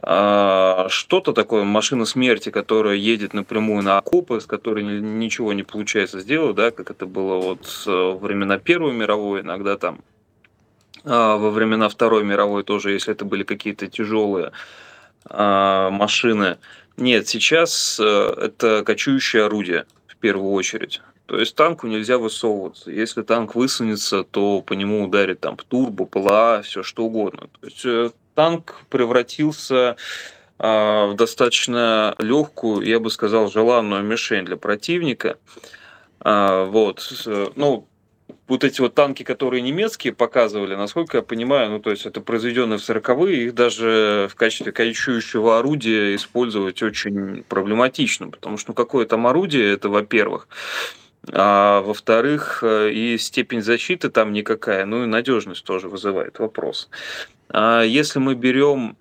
[0.00, 6.56] что-то такое, машина смерти, которая едет напрямую на окопы, с которой ничего не получается сделать,
[6.56, 10.00] да, как это было вот во времена Первой мировой, иногда там
[11.04, 14.52] а, во времена Второй мировой тоже, если это были какие-то тяжелые
[15.26, 16.58] а, машины.
[16.96, 21.02] Нет, сейчас э, это кочующее орудие в первую очередь.
[21.26, 22.90] То есть танку нельзя высовываться.
[22.90, 27.48] Если танк высунется, то по нему ударит там турбо, ПЛА, все что угодно.
[27.60, 29.96] То есть э, танк превратился
[30.58, 35.38] э, в достаточно легкую, я бы сказал, желанную мишень для противника.
[36.24, 37.24] Э, вот.
[37.56, 37.86] Ну,
[38.46, 42.78] вот эти вот танки, которые немецкие показывали, насколько я понимаю, ну, то есть это произведенные
[42.78, 49.06] в 40-е, их даже в качестве качующего орудия использовать очень проблематично, потому что ну, какое
[49.06, 50.48] там орудие, это во-первых,
[51.32, 56.90] а во-вторых, э, и степень защиты там никакая, ну и надежность тоже вызывает вопрос.
[57.56, 58.96] А если мы берем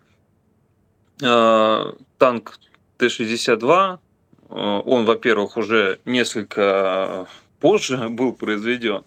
[1.23, 2.59] э, танк
[2.97, 7.25] Т-62, э, он, во-первых, уже несколько
[7.59, 9.05] позже был произведен.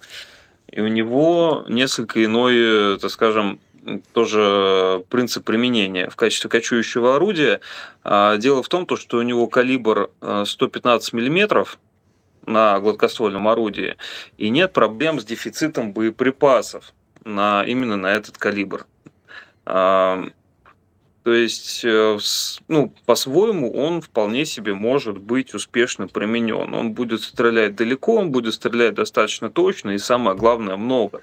[0.66, 3.60] И у него несколько иной, так скажем,
[4.12, 7.60] тоже принцип применения в качестве кочующего орудия.
[8.02, 10.10] А, дело в том, что у него калибр
[10.44, 11.78] 115 э, миллиметров
[12.46, 13.94] на гладкоствольном орудии,
[14.38, 16.92] и нет проблем с дефицитом боеприпасов
[17.24, 18.86] на, именно на этот калибр.
[21.26, 22.18] То есть, э,
[22.68, 26.72] ну, по-своему, он вполне себе может быть успешно применен.
[26.72, 31.22] Он будет стрелять далеко, он будет стрелять достаточно точно и, самое главное, много.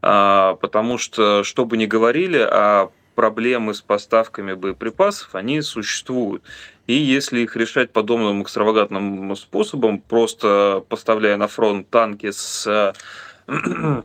[0.00, 6.42] А, потому что, что бы ни говорили, а проблемы с поставками боеприпасов, они существуют.
[6.86, 12.94] И если их решать подобным экстравагантным способом, просто поставляя на фронт танки с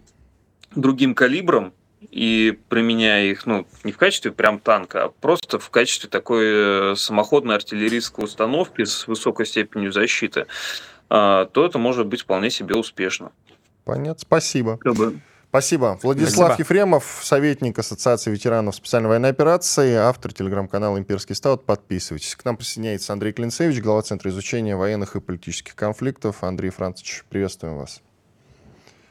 [0.76, 6.10] другим калибром, и применяя их, ну, не в качестве прям танка, а просто в качестве
[6.10, 10.46] такой э, самоходной артиллерийской установки с высокой степенью защиты,
[11.10, 13.32] а, то это может быть вполне себе успешно.
[13.84, 14.80] Понятно, спасибо.
[15.50, 15.98] Спасибо.
[16.04, 16.62] Владислав Спасибо.
[16.62, 21.66] Ефремов, советник Ассоциации ветеранов специальной военной операции, автор телеграм-канала «Имперский стаут».
[21.66, 22.36] Подписывайтесь.
[22.36, 26.44] К нам присоединяется Андрей Клинцевич, глава Центра изучения военных и политических конфликтов.
[26.44, 28.02] Андрей Францович, приветствуем вас.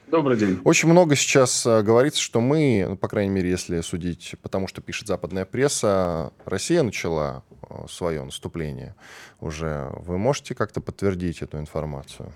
[0.08, 0.60] Добрый день.
[0.62, 4.68] Очень много сейчас э, говорится, что мы, ну, по крайней мере, если судить по тому,
[4.68, 8.94] что пишет западная пресса, Россия начала э, свое наступление
[9.40, 9.90] уже.
[10.06, 12.32] Вы можете как-то подтвердить эту информацию?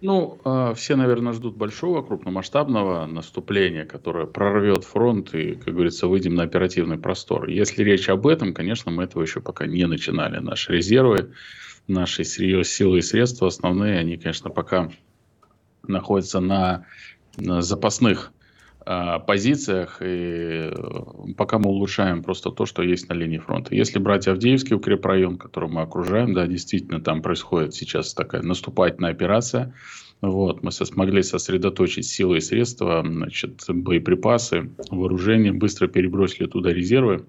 [0.00, 6.34] Ну, э, все, наверное, ждут большого, крупномасштабного наступления, которое прорвет фронт и, как говорится, выйдем
[6.34, 7.46] на оперативный простор.
[7.50, 10.38] Если речь об этом, конечно, мы этого еще пока не начинали.
[10.38, 11.34] Наши резервы,
[11.86, 14.90] наши силы и средства основные, они, конечно, пока
[15.86, 16.86] находится на,
[17.36, 18.32] на запасных
[18.86, 20.72] э, позициях, и э,
[21.36, 23.74] пока мы улучшаем просто то, что есть на линии фронта.
[23.74, 29.74] Если брать Авдеевский укрепрайон, который мы окружаем, да, действительно, там происходит сейчас такая наступательная операция.
[30.20, 37.24] Вот, мы смогли сосредоточить силы и средства, значит, боеприпасы, вооружение, быстро перебросили туда резервы.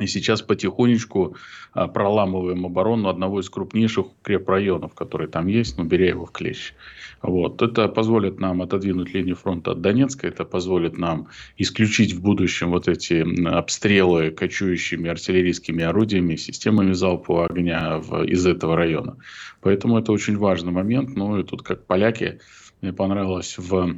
[0.00, 1.36] И сейчас потихонечку
[1.72, 6.74] а, проламываем оборону одного из крупнейших укрепрайонов, который там есть, ну, беря его в клещ.
[7.22, 7.62] Вот.
[7.62, 12.88] Это позволит нам отодвинуть линию фронта от Донецка, это позволит нам исключить в будущем вот
[12.88, 19.16] эти обстрелы кочующими артиллерийскими орудиями, системами залпового огня в, из этого района.
[19.60, 21.16] Поэтому это очень важный момент.
[21.16, 22.40] Ну и тут как поляки,
[22.80, 23.96] мне понравилось в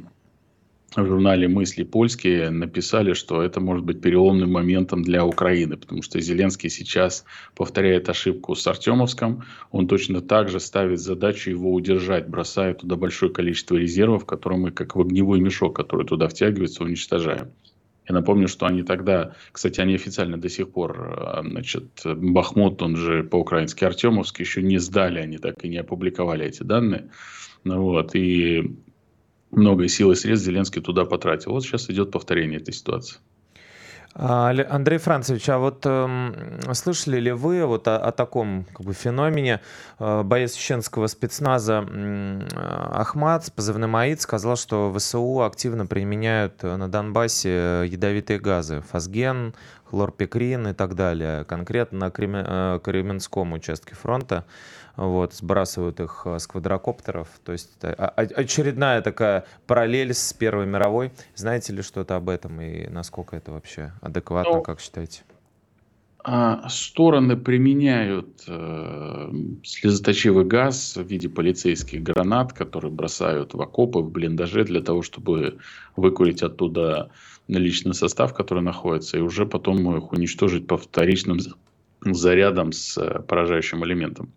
[0.95, 6.19] в журнале «Мысли польские» написали, что это может быть переломным моментом для Украины, потому что
[6.19, 7.23] Зеленский сейчас
[7.55, 9.43] повторяет ошибку с Артемовском.
[9.71, 14.71] Он точно так же ставит задачу его удержать, бросая туда большое количество резервов, которые мы,
[14.71, 17.51] как в огневой мешок, который туда втягивается, уничтожаем.
[18.09, 22.97] Я напомню, что они тогда, кстати, они официально до сих пор, а, значит, Бахмут, он
[22.97, 27.11] же по-украински Артемовский, еще не сдали, они так и не опубликовали эти данные.
[27.63, 28.75] Ну вот, и
[29.51, 31.51] много сил и средств Зеленский туда потратил.
[31.51, 33.17] Вот сейчас идет повторение этой ситуации.
[34.13, 38.93] А, Андрей Францевич, а вот э, слышали ли вы вот о, о таком как бы,
[38.93, 39.61] феномене?
[39.99, 42.47] Э, боец чеченского спецназа э,
[42.91, 48.83] Ахмад с позывным АИД сказал, что ВСУ активно применяют на Донбассе ядовитые газы.
[48.91, 49.53] Фазген,
[49.85, 51.45] хлорпикрин и так далее.
[51.45, 54.45] Конкретно на э, Кременском участке фронта
[55.07, 57.27] вот, сбрасывают их э, с квадрокоптеров.
[57.43, 61.11] То есть очередная такая параллель с Первой мировой.
[61.35, 65.23] Знаете ли что-то об этом и насколько это вообще адекватно, ну, как считаете?
[66.23, 69.31] А, стороны применяют э,
[69.63, 75.57] слезоточивый газ в виде полицейских гранат, которые бросают в окопы, в блиндаже для того, чтобы
[75.95, 77.09] выкурить оттуда
[77.47, 81.39] личный состав, который находится, и уже потом их уничтожить по вторичным
[82.01, 84.31] зарядам с э, поражающим элементом.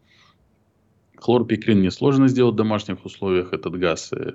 [1.16, 3.52] Хлорпикрин несложно сделать в домашних условиях.
[3.52, 4.34] Этот газ, э,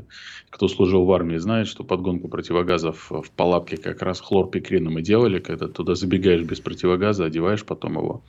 [0.50, 5.40] кто служил в армии, знает, что подгонку противогазов в палатке как раз хлорпикрином и делали,
[5.40, 8.24] когда туда забегаешь без противогаза, одеваешь потом его.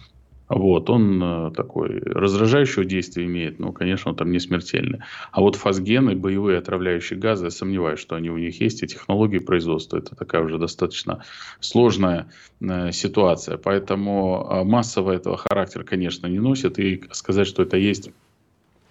[0.51, 4.99] Вот, он э, такой раздражающего действия имеет, но, конечно, он там не смертельный.
[5.31, 9.39] А вот фазгены, боевые отравляющие газы, я сомневаюсь, что они у них есть, и технологии
[9.39, 9.99] производства.
[9.99, 11.23] Это такая уже достаточно
[11.61, 13.59] сложная э, ситуация.
[13.59, 16.81] Поэтому э, массово этого характера, конечно, не носит.
[16.81, 18.11] И сказать, что это есть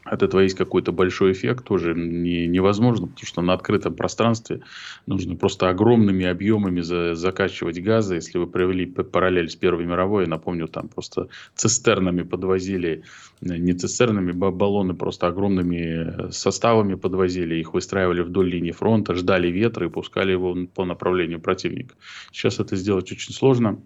[0.04, 4.62] от этого есть какой-то большой эффект, тоже не, невозможно, потому что на открытом пространстве
[5.06, 8.16] нужно просто огромными объемами за, закачивать газы.
[8.16, 13.04] Если вы провели параллель с Первой мировой, напомню, там просто цистернами подвозили,
[13.42, 19.88] э, не цистернами, баллоны просто огромными составами подвозили, их выстраивали вдоль линии фронта, ждали ветра
[19.88, 21.96] и пускали его по направлению противника.
[22.32, 23.80] Сейчас это сделать очень сложно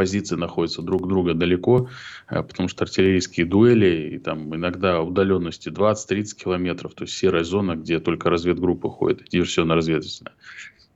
[0.00, 1.90] позиции находятся друг друга далеко,
[2.30, 7.76] э, потому что артиллерийские дуэли, и там иногда удаленности 20-30 километров, то есть серая зона,
[7.76, 10.32] где только разведгруппы ходят, диверсионно-разведывательная.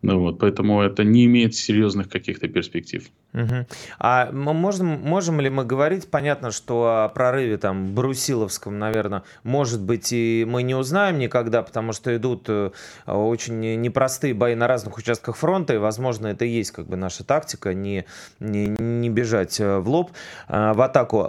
[0.01, 3.07] Ну вот, поэтому это не имеет серьезных каких-то перспектив.
[3.35, 3.67] Угу.
[3.99, 9.83] А мы можем, можем ли мы говорить, понятно, что о прорыве там Брусиловском, наверное, может
[9.83, 12.71] быть, и мы не узнаем никогда, потому что идут э,
[13.07, 17.25] очень непростые бои на разных участках фронта, и, возможно, это и есть как бы наша
[17.25, 18.05] тактика, не,
[18.39, 20.13] не, не бежать э, в лоб,
[20.47, 21.25] э, в атаку.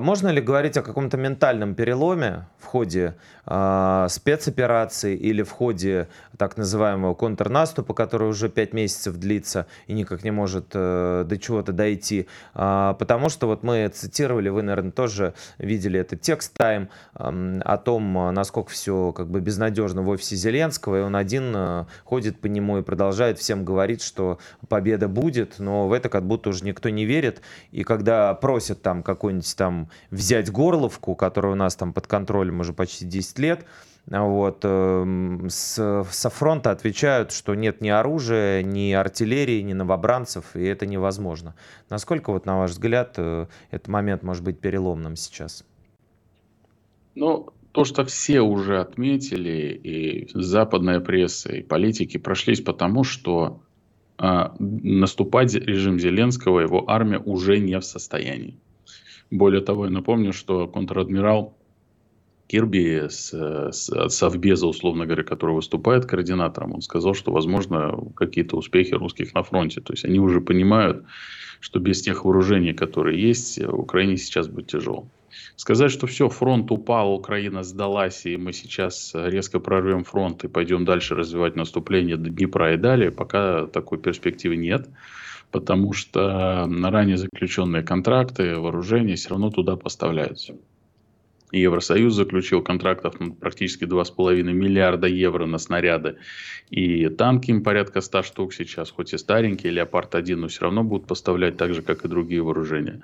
[0.00, 7.14] Можно ли говорить о каком-то ментальном переломе в ходе спецоперации или в ходе так называемого
[7.14, 12.26] контрнаступа, который уже пять месяцев длится и никак не может до чего-то дойти.
[12.54, 18.34] А, потому что вот мы цитировали, вы, наверное, тоже видели этот текст Time о том,
[18.34, 22.78] насколько все как бы безнадежно в офисе Зеленского, и он один э, ходит по нему
[22.78, 27.04] и продолжает всем говорить, что победа будет, но в это как будто уже никто не
[27.04, 27.40] верит.
[27.72, 32.72] И когда просят там какую-нибудь там взять Горловку, которая у нас там под контролем уже
[32.72, 33.64] почти 10 лет,
[34.06, 40.64] вот, эм, с, со фронта отвечают, что нет ни оружия, ни артиллерии, ни новобранцев, и
[40.64, 41.54] это невозможно.
[41.90, 45.64] Насколько, вот, на ваш взгляд, э, этот момент может быть переломным сейчас?
[47.14, 53.60] Ну, то, что все уже отметили, и западная пресса, и политики прошлись потому, что
[54.18, 54.24] э,
[54.58, 58.58] наступать режим Зеленского, его армия уже не в состоянии.
[59.30, 61.56] Более того, я напомню, что контр-адмирал
[62.50, 63.32] Кирби с,
[63.70, 69.44] с Совбеза, условно говоря, который выступает координатором, он сказал, что, возможно, какие-то успехи русских на
[69.44, 69.80] фронте.
[69.80, 71.04] То есть они уже понимают,
[71.60, 75.06] что без тех вооружений, которые есть, Украине сейчас будет тяжело.
[75.54, 80.84] Сказать, что все, фронт упал, Украина сдалась, и мы сейчас резко прорвем фронт и пойдем
[80.84, 84.88] дальше развивать наступление до Днепра и далее, пока такой перспективы нет
[85.52, 90.54] потому что на ранее заключенные контракты, вооружения все равно туда поставляются.
[91.52, 96.16] Евросоюз заключил контрактов на практически 2,5 миллиарда евро на снаряды.
[96.70, 101.06] И танки им порядка 100 штук сейчас, хоть и старенькие, Леопард-1, но все равно будут
[101.06, 103.02] поставлять так же, как и другие вооружения.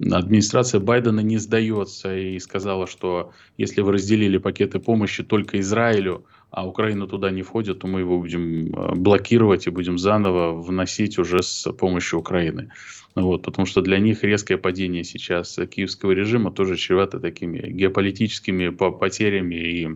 [0.00, 6.66] Администрация Байдена не сдается и сказала, что если вы разделили пакеты помощи только Израилю, а
[6.66, 11.42] Украина туда не входит, то мы его будем э, блокировать и будем заново вносить уже
[11.42, 12.70] с помощью Украины.
[13.14, 19.54] Вот, потому что для них резкое падение сейчас киевского режима тоже чревато такими геополитическими потерями
[19.54, 19.88] и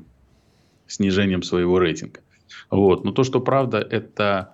[0.87, 2.21] снижением своего рейтинга.
[2.71, 3.05] Вот.
[3.05, 4.53] Но то, что правда, это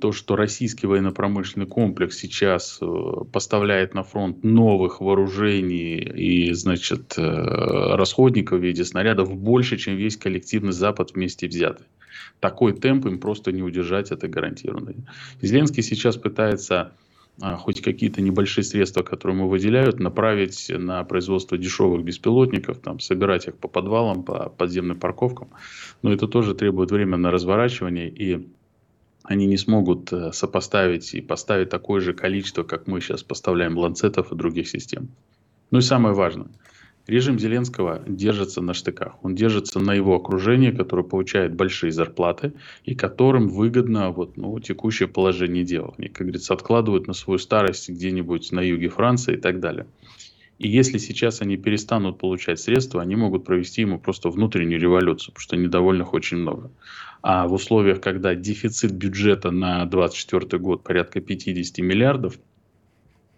[0.00, 2.86] то, что российский военно-промышленный комплекс сейчас э,
[3.32, 10.16] поставляет на фронт новых вооружений и, значит, э, расходников в виде снарядов больше, чем весь
[10.16, 11.86] коллективный Запад вместе взятый.
[12.40, 14.94] Такой темп им просто не удержать, это гарантированно.
[15.40, 16.92] Зеленский сейчас пытается
[17.40, 23.56] хоть какие-то небольшие средства, которые ему выделяют, направить на производство дешевых беспилотников, там, собирать их
[23.56, 25.48] по подвалам, по подземным парковкам.
[26.02, 28.46] Но это тоже требует времени на разворачивание, и
[29.24, 34.32] они не смогут э, сопоставить и поставить такое же количество, как мы сейчас поставляем ланцетов
[34.32, 35.08] и других систем.
[35.70, 36.48] Ну и самое важное–
[37.08, 39.16] Режим Зеленского держится на штыках.
[39.22, 42.52] Он держится на его окружении, которое получает большие зарплаты
[42.84, 45.94] и которым выгодно вот, ну, текущее положение дел.
[45.98, 49.86] Они, как говорится, откладывают на свою старость где-нибудь на юге Франции и так далее.
[50.58, 55.42] И если сейчас они перестанут получать средства, они могут провести ему просто внутреннюю революцию, потому
[55.42, 56.70] что недовольных очень много.
[57.20, 62.38] А в условиях, когда дефицит бюджета на 2024 год порядка 50 миллиардов–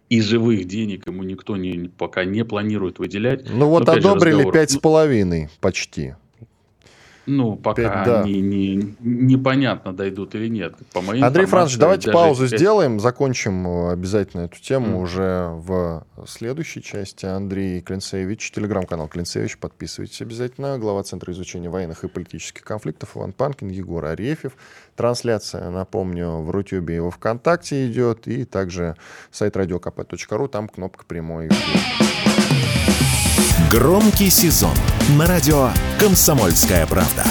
[0.09, 3.49] и живых денег ему никто не, пока не планирует выделять.
[3.49, 6.15] Ну вот одобрили пять с половиной почти.
[7.27, 8.21] Ну, пока 5, да.
[8.23, 10.75] они не, непонятно дойдут или нет.
[10.93, 14.97] По моей Андрей информации, давайте паузу эти пять- сделаем, закончим э, обязательно эту тему Мгм.
[14.97, 17.27] уже в следующей части.
[17.27, 20.79] Андрей Клинцевич, телеграм-канал Клинцевич, подписывайтесь обязательно.
[20.79, 24.53] Глава Центра изучения военных и политических конфликтов Иван Панкин, Егор Арефьев.
[24.97, 28.97] Трансляция, напомню, в Рутюбе и во Вконтакте идет, и также
[29.31, 32.54] сайт radiokp.ru, там кнопка прямой эфир.
[33.71, 34.75] Громкий сезон
[35.17, 37.25] на радио «Комсомольская правда».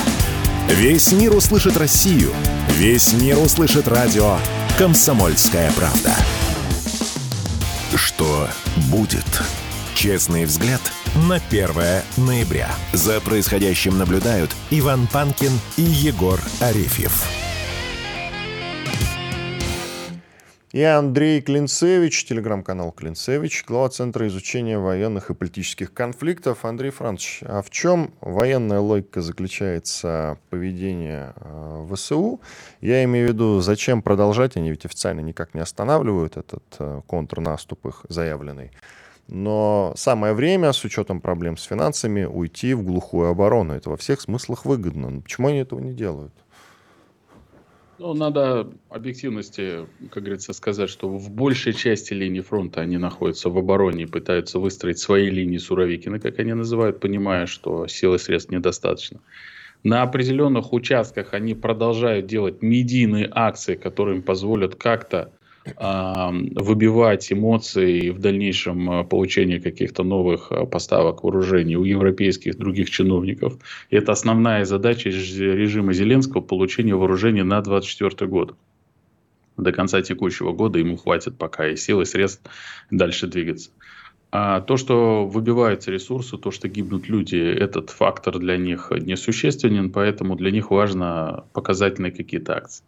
[0.67, 2.33] Весь мир услышит Россию.
[2.69, 4.37] Весь мир услышит радио
[4.77, 6.15] «Комсомольская правда».
[7.95, 8.49] Что
[8.89, 9.25] будет?
[9.93, 10.81] Честный взгляд
[11.29, 11.69] на 1
[12.17, 12.69] ноября.
[12.93, 17.42] За происходящим наблюдают Иван Панкин и Егор Арефьев.
[20.73, 26.65] И Андрей Клинцевич, телеграм-канал Клинцевич, глава Центра изучения военных и политических конфликтов.
[26.65, 32.41] Андрей Францович, а в чем военная логика заключается поведения э, ВСУ?
[32.81, 37.85] Я имею в виду, зачем продолжать, они ведь официально никак не останавливают этот э, контрнаступ
[37.85, 38.71] их заявленный.
[39.27, 43.75] Но самое время, с учетом проблем с финансами, уйти в глухую оборону.
[43.75, 45.11] Это во всех смыслах выгодно.
[45.11, 46.33] Но почему они этого не делают?
[48.03, 53.57] Ну, надо объективности, как говорится, сказать, что в большей части линии фронта они находятся в
[53.57, 59.21] обороне и пытаются выстроить свои линии Суровикина, как они называют, понимая, что силы средств недостаточно.
[59.83, 65.31] На определенных участках они продолжают делать медийные акции, которые им позволят как-то
[65.65, 73.57] выбивать эмоции в дальнейшем а, получение каких-то новых а, поставок вооружений у европейских других чиновников.
[73.89, 78.57] И это основная задача реж- режима Зеленского– получение вооружения на 2024 год.
[79.55, 82.41] До конца текущего года ему хватит пока и сил, и средств
[82.91, 83.71] дальше двигаться.
[84.31, 90.35] А то, что выбиваются ресурсы, то, что гибнут люди, этот фактор для них несущественен, поэтому
[90.35, 92.83] для них важно показательные какие-то акции.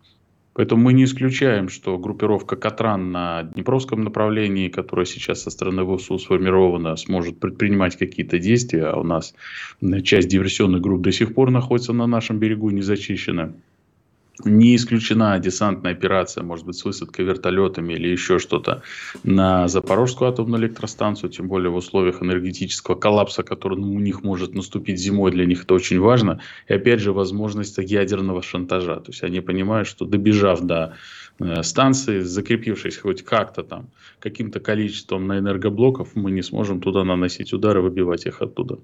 [0.56, 6.18] Поэтому мы не исключаем, что группировка Катран на Днепровском направлении, которая сейчас со стороны ВСУ
[6.18, 9.36] сформирована, сможет предпринимать какие-то действия, а у нас
[10.04, 13.54] часть диверсионных групп до сих пор находится на нашем берегу не зачищена.
[14.44, 18.84] Не исключена десантная операция, может быть, с высадкой вертолетами или еще что-то
[19.24, 24.54] на Запорожскую атомную электростанцию, тем более в условиях энергетического коллапса, который ну, у них может
[24.54, 26.42] наступить зимой, для них это очень важно.
[26.68, 28.98] И опять же, возможность ядерного шантажа.
[28.98, 30.98] То есть они понимают, что добежав до
[31.40, 37.54] э, станции, закрепившись хоть как-то там каким-то количеством на энергоблоков, мы не сможем туда наносить
[37.54, 38.80] удары, выбивать их оттуда.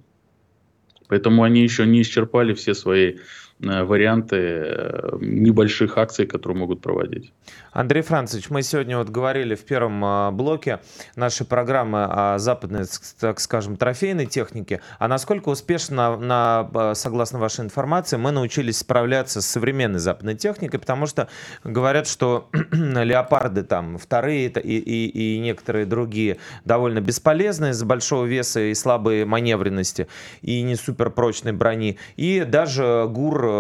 [1.10, 3.16] Поэтому они еще не исчерпали все свои
[3.62, 7.32] варианты э, небольших акций, которые могут проводить.
[7.72, 10.80] Андрей Францович, мы сегодня вот говорили в первом а, блоке
[11.16, 12.86] нашей программы о западной,
[13.20, 14.82] так скажем, трофейной технике.
[15.00, 20.80] А насколько успешно, на, а, согласно вашей информации, мы научились справляться с современной западной техникой?
[20.80, 21.30] Потому что
[21.64, 28.60] говорят, что леопарды там вторые и, и, и некоторые другие довольно бесполезны из-за большого веса
[28.60, 30.08] и слабой маневренности
[30.42, 31.98] и не суперпрочной брони.
[32.18, 33.51] И даже ГУР э,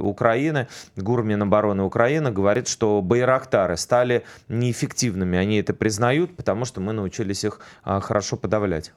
[0.00, 5.38] Украины, ГУР Минобороны Украины говорит, что Байрактары стали неэффективными.
[5.38, 8.92] Они это признают, потому что мы научились их а, хорошо подавлять.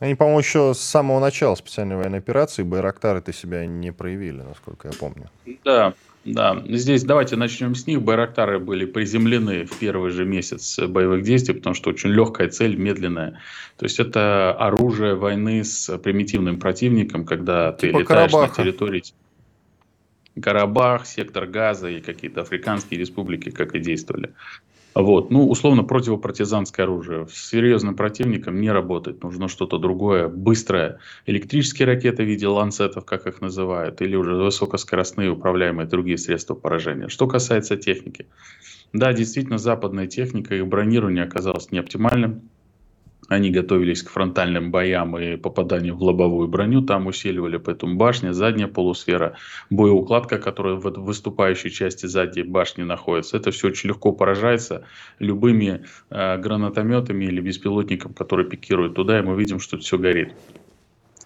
[0.00, 4.94] Они, по-моему, еще с самого начала специальной военной операции Байрактары-то себя не проявили, насколько я
[4.98, 5.28] помню.
[5.62, 5.92] Да,
[6.24, 6.62] да.
[6.68, 8.00] Здесь давайте начнем с них.
[8.00, 13.40] Байрактары были приземлены в первый же месяц боевых действий, потому что очень легкая цель, медленная.
[13.76, 18.58] То есть это оружие войны с примитивным противником, когда ты Типа летаешь Карабаха.
[18.58, 19.02] на территории
[20.40, 24.34] Карабах, сектор Газа и какие-то африканские республики, как и действовали.
[24.94, 27.28] Вот, ну, условно, противопартизанское оружие.
[27.28, 29.22] С серьезным противником не работает.
[29.22, 30.98] Нужно что-то другое, быстрое.
[31.26, 37.08] Электрические ракеты в виде ланцетов, как их называют, или уже высокоскоростные управляемые другие средства поражения.
[37.08, 38.26] Что касается техники.
[38.92, 42.50] Да, действительно, западная техника, их бронирование оказалось неоптимальным.
[43.30, 46.82] Они готовились к фронтальным боям и попаданию в лобовую броню.
[46.82, 49.36] Там усиливали поэтому башня, задняя полусфера,
[49.70, 53.36] боеукладка, которая в выступающей части задней башни находится.
[53.36, 54.84] Это все очень легко поражается
[55.20, 60.34] любыми э, гранатометами или беспилотником, который пикирует туда, и мы видим, что все горит.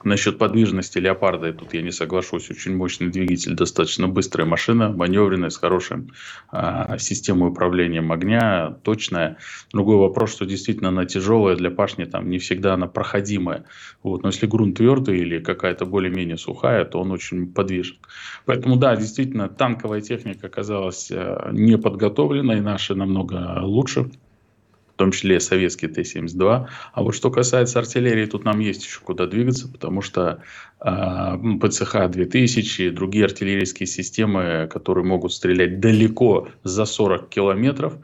[0.05, 5.57] Насчет подвижности леопарда, тут я не соглашусь, очень мощный двигатель, достаточно быстрая машина, маневренная, с
[5.57, 6.09] хорошей
[6.51, 9.39] а, системой управления огня, точная.
[9.73, 13.65] Другой вопрос, что действительно она тяжелая для пашни, там не всегда она проходимая.
[14.03, 14.23] Вот.
[14.23, 17.97] Но если грунт твердый или какая-то более-менее сухая, то он очень подвижен.
[18.45, 24.11] Поэтому да, действительно, танковая техника оказалась э, не подготовлена, и наши намного лучше.
[24.95, 26.68] В том числе советский Т-72.
[26.92, 30.40] А вот что касается артиллерии, тут нам есть еще куда двигаться, потому что
[30.80, 37.95] э, ПЦХ-2000 и другие артиллерийские системы, которые могут стрелять далеко за 40 километров,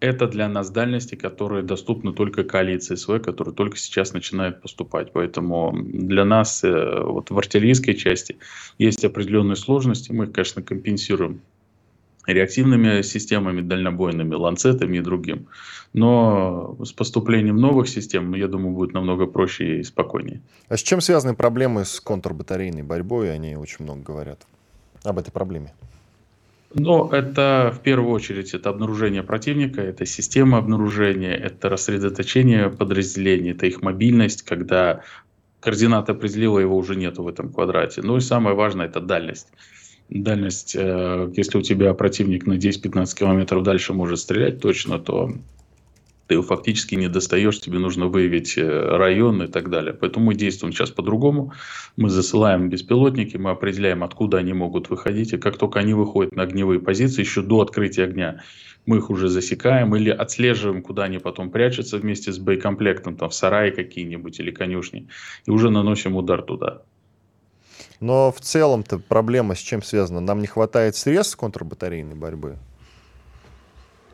[0.00, 5.12] это для нас дальности, которые доступны только коалиции СВ, которые только сейчас начинают поступать.
[5.12, 8.38] Поэтому для нас э, вот в артиллерийской части
[8.78, 10.10] есть определенные сложности.
[10.10, 11.42] Мы их, конечно, компенсируем
[12.26, 15.46] реактивными системами дальнобойными, ланцетами и другим.
[15.92, 20.40] Но с поступлением новых систем, я думаю, будет намного проще и спокойнее.
[20.68, 23.32] А с чем связаны проблемы с контрбатарейной борьбой?
[23.32, 24.46] Они очень много говорят
[25.02, 25.72] об этой проблеме.
[26.72, 33.66] Ну, это в первую очередь это обнаружение противника, это система обнаружения, это рассредоточение подразделений, это
[33.66, 35.00] их мобильность, когда
[35.58, 38.02] координат определила, его уже нету в этом квадрате.
[38.02, 39.48] Ну и самое важное это дальность.
[40.10, 45.32] Дальность, э, если у тебя противник на 10-15 километров дальше может стрелять точно, то
[46.26, 49.94] ты его фактически не достаешь, тебе нужно выявить э, район и так далее.
[49.94, 51.52] Поэтому мы действуем сейчас по-другому.
[51.96, 55.32] Мы засылаем беспилотники, мы определяем, откуда они могут выходить.
[55.32, 58.42] И как только они выходят на огневые позиции, еще до открытия огня,
[58.86, 63.34] мы их уже засекаем или отслеживаем, куда они потом прячутся вместе с боекомплектом, там в
[63.34, 65.06] сарае какие-нибудь или конюшни,
[65.46, 66.82] и уже наносим удар туда.
[68.00, 70.20] Но в целом-то проблема с чем связана?
[70.20, 72.56] Нам не хватает средств контрбатарейной борьбы?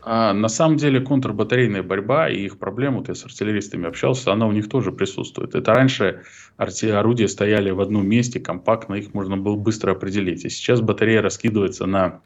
[0.09, 4.47] А на самом деле контрбатарейная борьба и их проблема, вот я с артиллеристами общался, она
[4.47, 5.53] у них тоже присутствует.
[5.53, 6.23] Это раньше
[6.57, 10.45] орудия стояли в одном месте, компактно, их можно было быстро определить.
[10.45, 12.21] А сейчас батарея раскидывается на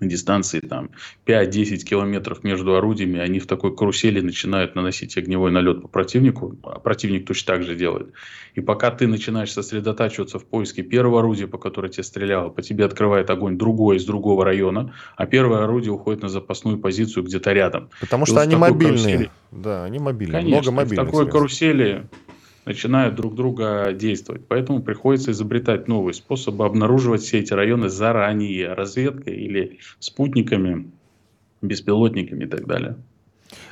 [0.00, 0.90] на дистанции там
[1.26, 6.78] 5-10 километров между орудиями, они в такой карусели начинают наносить огневой налет по противнику, а
[6.78, 8.12] противник точно так же делает.
[8.54, 12.84] И пока ты начинаешь сосредотачиваться в поиске первого орудия, по которому тебе стреляло, по тебе
[12.84, 17.90] открывает огонь другое из другого района, а первое орудие уходит на запасную позицию где-то рядом.
[18.00, 18.96] Потому И что вот они мобильные.
[18.96, 19.30] Карусели...
[19.52, 20.40] Да, они мобильные.
[20.40, 21.32] Конечно, Много мобильных в такой средств.
[21.32, 22.06] карусели
[22.66, 24.46] начинают друг друга действовать.
[24.46, 30.90] Поэтому приходится изобретать новые способы обнаруживать все эти районы заранее, разведкой или спутниками,
[31.62, 32.96] беспилотниками и так далее.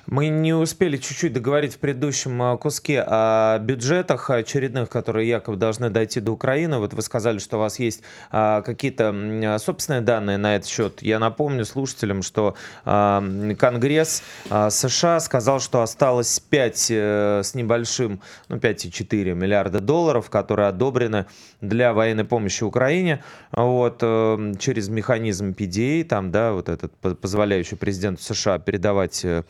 [0.07, 5.89] Мы не успели чуть-чуть договорить в предыдущем а, куске о бюджетах очередных, которые якобы должны
[5.89, 6.79] дойти до Украины.
[6.79, 11.01] Вот вы сказали, что у вас есть а, какие-то собственные данные на этот счет.
[11.03, 13.25] Я напомню слушателям, что а,
[13.59, 21.27] Конгресс США сказал, что осталось 5 э, с небольшим, ну 5,4 миллиарда долларов, которые одобрены
[21.61, 28.23] для военной помощи Украине вот, э, через механизм PDA, там, да, вот этот позволяющий президенту
[28.23, 29.45] США передавать э,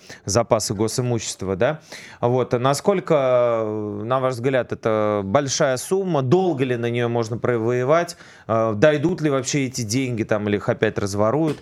[0.45, 1.80] запасы госимущества, да,
[2.20, 3.64] вот, насколько,
[4.05, 8.16] на ваш взгляд, это большая сумма, долго ли на нее можно провоевать,
[8.47, 11.59] э, дойдут ли вообще эти деньги там или их опять разворуют,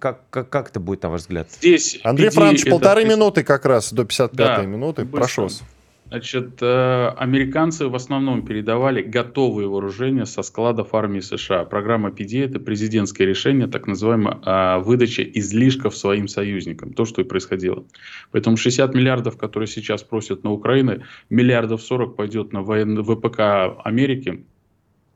[0.00, 1.48] как, как, как это будет, на ваш взгляд?
[1.50, 5.02] Здесь Андрей Франч, полторы минуты как раз до 55-й да, минуты.
[5.04, 5.18] Быстро.
[5.18, 5.62] Прошу вас.
[6.08, 11.64] Значит, э, американцы в основном передавали готовые вооружения со складов армии США.
[11.64, 16.92] Программа PD– это президентское решение, так называемая а, выдача излишков своим союзникам.
[16.92, 17.84] То, что и происходило.
[18.30, 22.62] Поэтому 60 миллиардов, которые сейчас просят на Украину, миллиардов 40 пойдет на.
[22.62, 23.40] ВПК
[23.84, 24.44] Америки,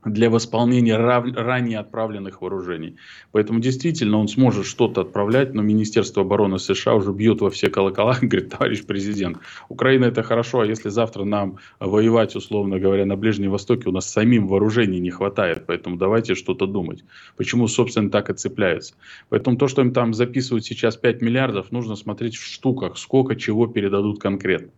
[0.05, 1.25] для восполнения рав...
[1.35, 2.95] ранее отправленных вооружений.
[3.31, 8.17] Поэтому действительно он сможет что-то отправлять, но Министерство обороны США уже бьет во все колокола
[8.21, 9.37] и говорит, товарищ президент,
[9.69, 14.09] Украина это хорошо, а если завтра нам воевать, условно говоря, на Ближнем Востоке, у нас
[14.09, 17.03] самим вооружений не хватает, поэтому давайте что-то думать.
[17.37, 18.95] Почему, собственно, так и цепляются.
[19.29, 23.67] Поэтому то, что им там записывают сейчас 5 миллиардов, нужно смотреть в штуках, сколько чего
[23.67, 24.71] передадут конкретно.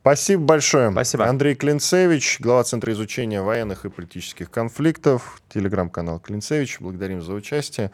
[0.00, 0.90] Спасибо большое.
[0.92, 1.26] Спасибо.
[1.26, 6.78] Андрей Клинцевич, глава Центра изучения военных и политических конфликтов, телеграм-канал Клинцевич.
[6.80, 7.90] Благодарим за участие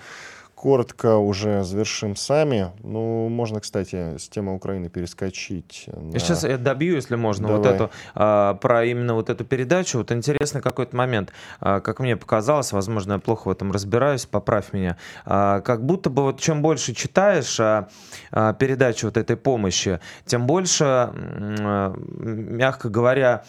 [0.64, 2.72] коротко уже завершим сами.
[2.82, 5.84] Ну, можно, кстати, с темы Украины перескочить.
[5.88, 6.18] На...
[6.18, 7.58] Сейчас я добью, если можно, Давай.
[7.58, 9.98] вот эту, а, про именно вот эту передачу.
[9.98, 11.32] Вот интересный какой-то момент.
[11.60, 14.96] А, как мне показалось, возможно, я плохо в этом разбираюсь, поправь меня.
[15.26, 17.88] А, как будто бы вот чем больше читаешь а,
[18.32, 23.44] а, передачу вот этой помощи, тем больше, а, мягко говоря,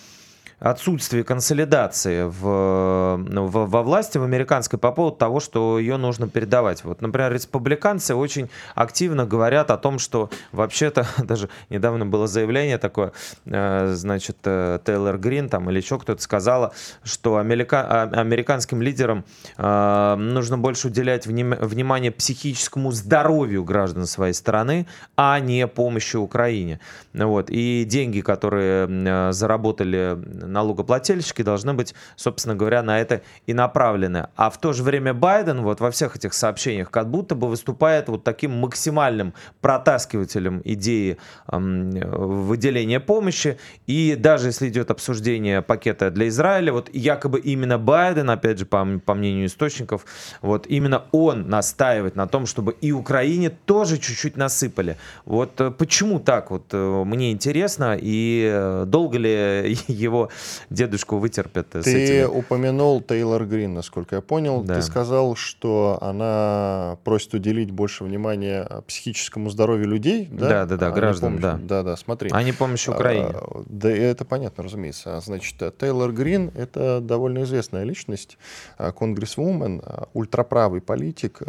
[0.60, 6.28] отсутствие консолидации в, ну, в, во власти в американской по поводу того, что ее нужно
[6.28, 6.84] передавать.
[6.84, 13.12] Вот, например, республиканцы очень активно говорят о том, что вообще-то даже недавно было заявление такое,
[13.46, 19.26] э, значит, э, Тейлор Грин там или еще кто-то сказала, что америка, а, американским лидерам
[19.58, 24.88] э, нужно больше уделять вним, внимание психическому здоровью граждан своей страны,
[25.18, 26.80] а не помощи Украине.
[27.14, 27.50] Вот.
[27.50, 34.28] И деньги, которые заработали налогоплательщики должны быть, собственно говоря, на это и направлены.
[34.36, 38.10] А в то же время Байден вот во всех этих сообщениях как будто бы выступает
[38.10, 41.18] вот таким максимальным протаскивателем идеи
[41.52, 43.58] эм, выделения помощи.
[43.88, 48.86] И даже если идет обсуждение пакета для Израиля, вот якобы именно Байден, опять же, по,
[49.06, 50.06] по мнению источников,
[50.42, 54.98] вот именно он настаивает на том, чтобы и Украине тоже чуть-чуть насыпали.
[55.26, 56.52] Вот э, почему так?
[56.52, 60.30] Вот э, мне интересно, и э, долго ли его
[60.70, 62.24] дедушку вытерпят Ты с этими?
[62.24, 64.62] упомянул Тейлор Грин, насколько я понял.
[64.64, 64.76] Да.
[64.76, 70.50] Ты сказал, что она просит уделить больше внимания психическому здоровью людей, да?
[70.50, 71.42] Да, да, да, а граждан, помощи.
[71.42, 71.60] да.
[71.62, 72.30] Да, да, смотри.
[72.34, 73.30] А не помощь Украине.
[73.34, 75.18] А, Да, это понятно, разумеется.
[75.18, 78.38] А, Значит, э, Тейлор Грин— это довольно известная личность,
[78.78, 81.42] а, конгрессвумен, а, ультраправый политик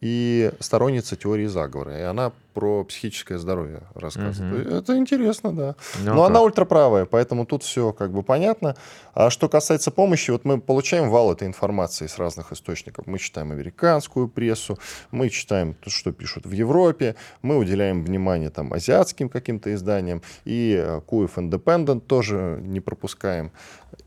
[0.00, 1.98] и сторонница теории заговора.
[1.98, 4.66] И она про психическое здоровье рассказывает.
[4.66, 5.74] Это интересно, да.
[6.04, 6.44] Ну, Но а она как?
[6.46, 8.76] ультраправая, поэтому тут все как бы понятно.
[9.14, 13.06] А что касается помощи, вот мы получаем вал этой информации с разных источников.
[13.06, 14.78] Мы читаем американскую прессу,
[15.10, 20.78] мы читаем то, что пишут в Европе, мы уделяем внимание там азиатским каким-то изданиям, и
[20.78, 23.50] э, Куев Independent тоже не пропускаем.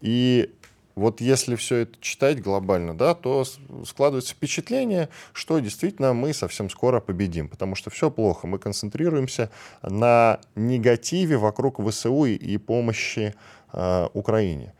[0.01, 0.53] И
[0.95, 3.45] вот если все это читать глобально, да, то
[3.85, 8.47] складывается впечатление, что действительно мы совсем скоро победим, потому что все плохо.
[8.47, 9.49] Мы концентрируемся
[9.81, 13.35] на негативе вокруг ВСУ и помощи
[13.73, 14.73] э, Украине.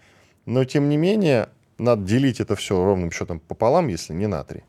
[0.46, 4.64] Но тем не менее, надо делить это все ровным счетом пополам, если не на три.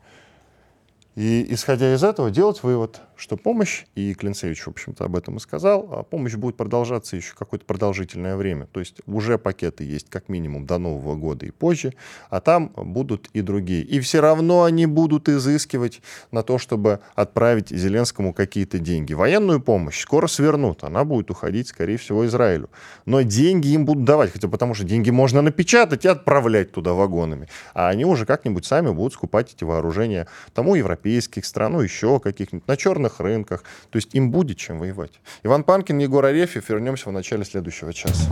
[1.15, 5.39] И исходя из этого делать вывод, что помощь, и Клинцевич, в общем-то, об этом и
[5.39, 8.65] сказал, а помощь будет продолжаться еще какое-то продолжительное время.
[8.65, 11.93] То есть уже пакеты есть как минимум до Нового года и позже,
[12.29, 13.83] а там будут и другие.
[13.83, 16.01] И все равно они будут изыскивать
[16.31, 19.13] на то, чтобы отправить Зеленскому какие-то деньги.
[19.13, 22.69] Военную помощь скоро свернут, она будет уходить, скорее всего, Израилю.
[23.05, 27.47] Но деньги им будут давать, хотя потому что деньги можно напечатать и отправлять туда вагонами.
[27.75, 32.67] А они уже как-нибудь сами будут скупать эти вооружения тому европейских стран, ну еще каких-нибудь,
[32.67, 33.63] на черных рынках.
[33.89, 35.11] То есть им будет чем воевать.
[35.43, 36.69] Иван Панкин, Егор Арефьев.
[36.69, 38.29] Вернемся в начале следующего часа.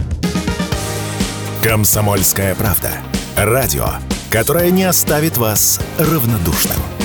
[1.64, 2.92] «Комсомольская правда».
[3.36, 3.88] Радио,
[4.32, 7.01] которое не оставит вас равнодушным.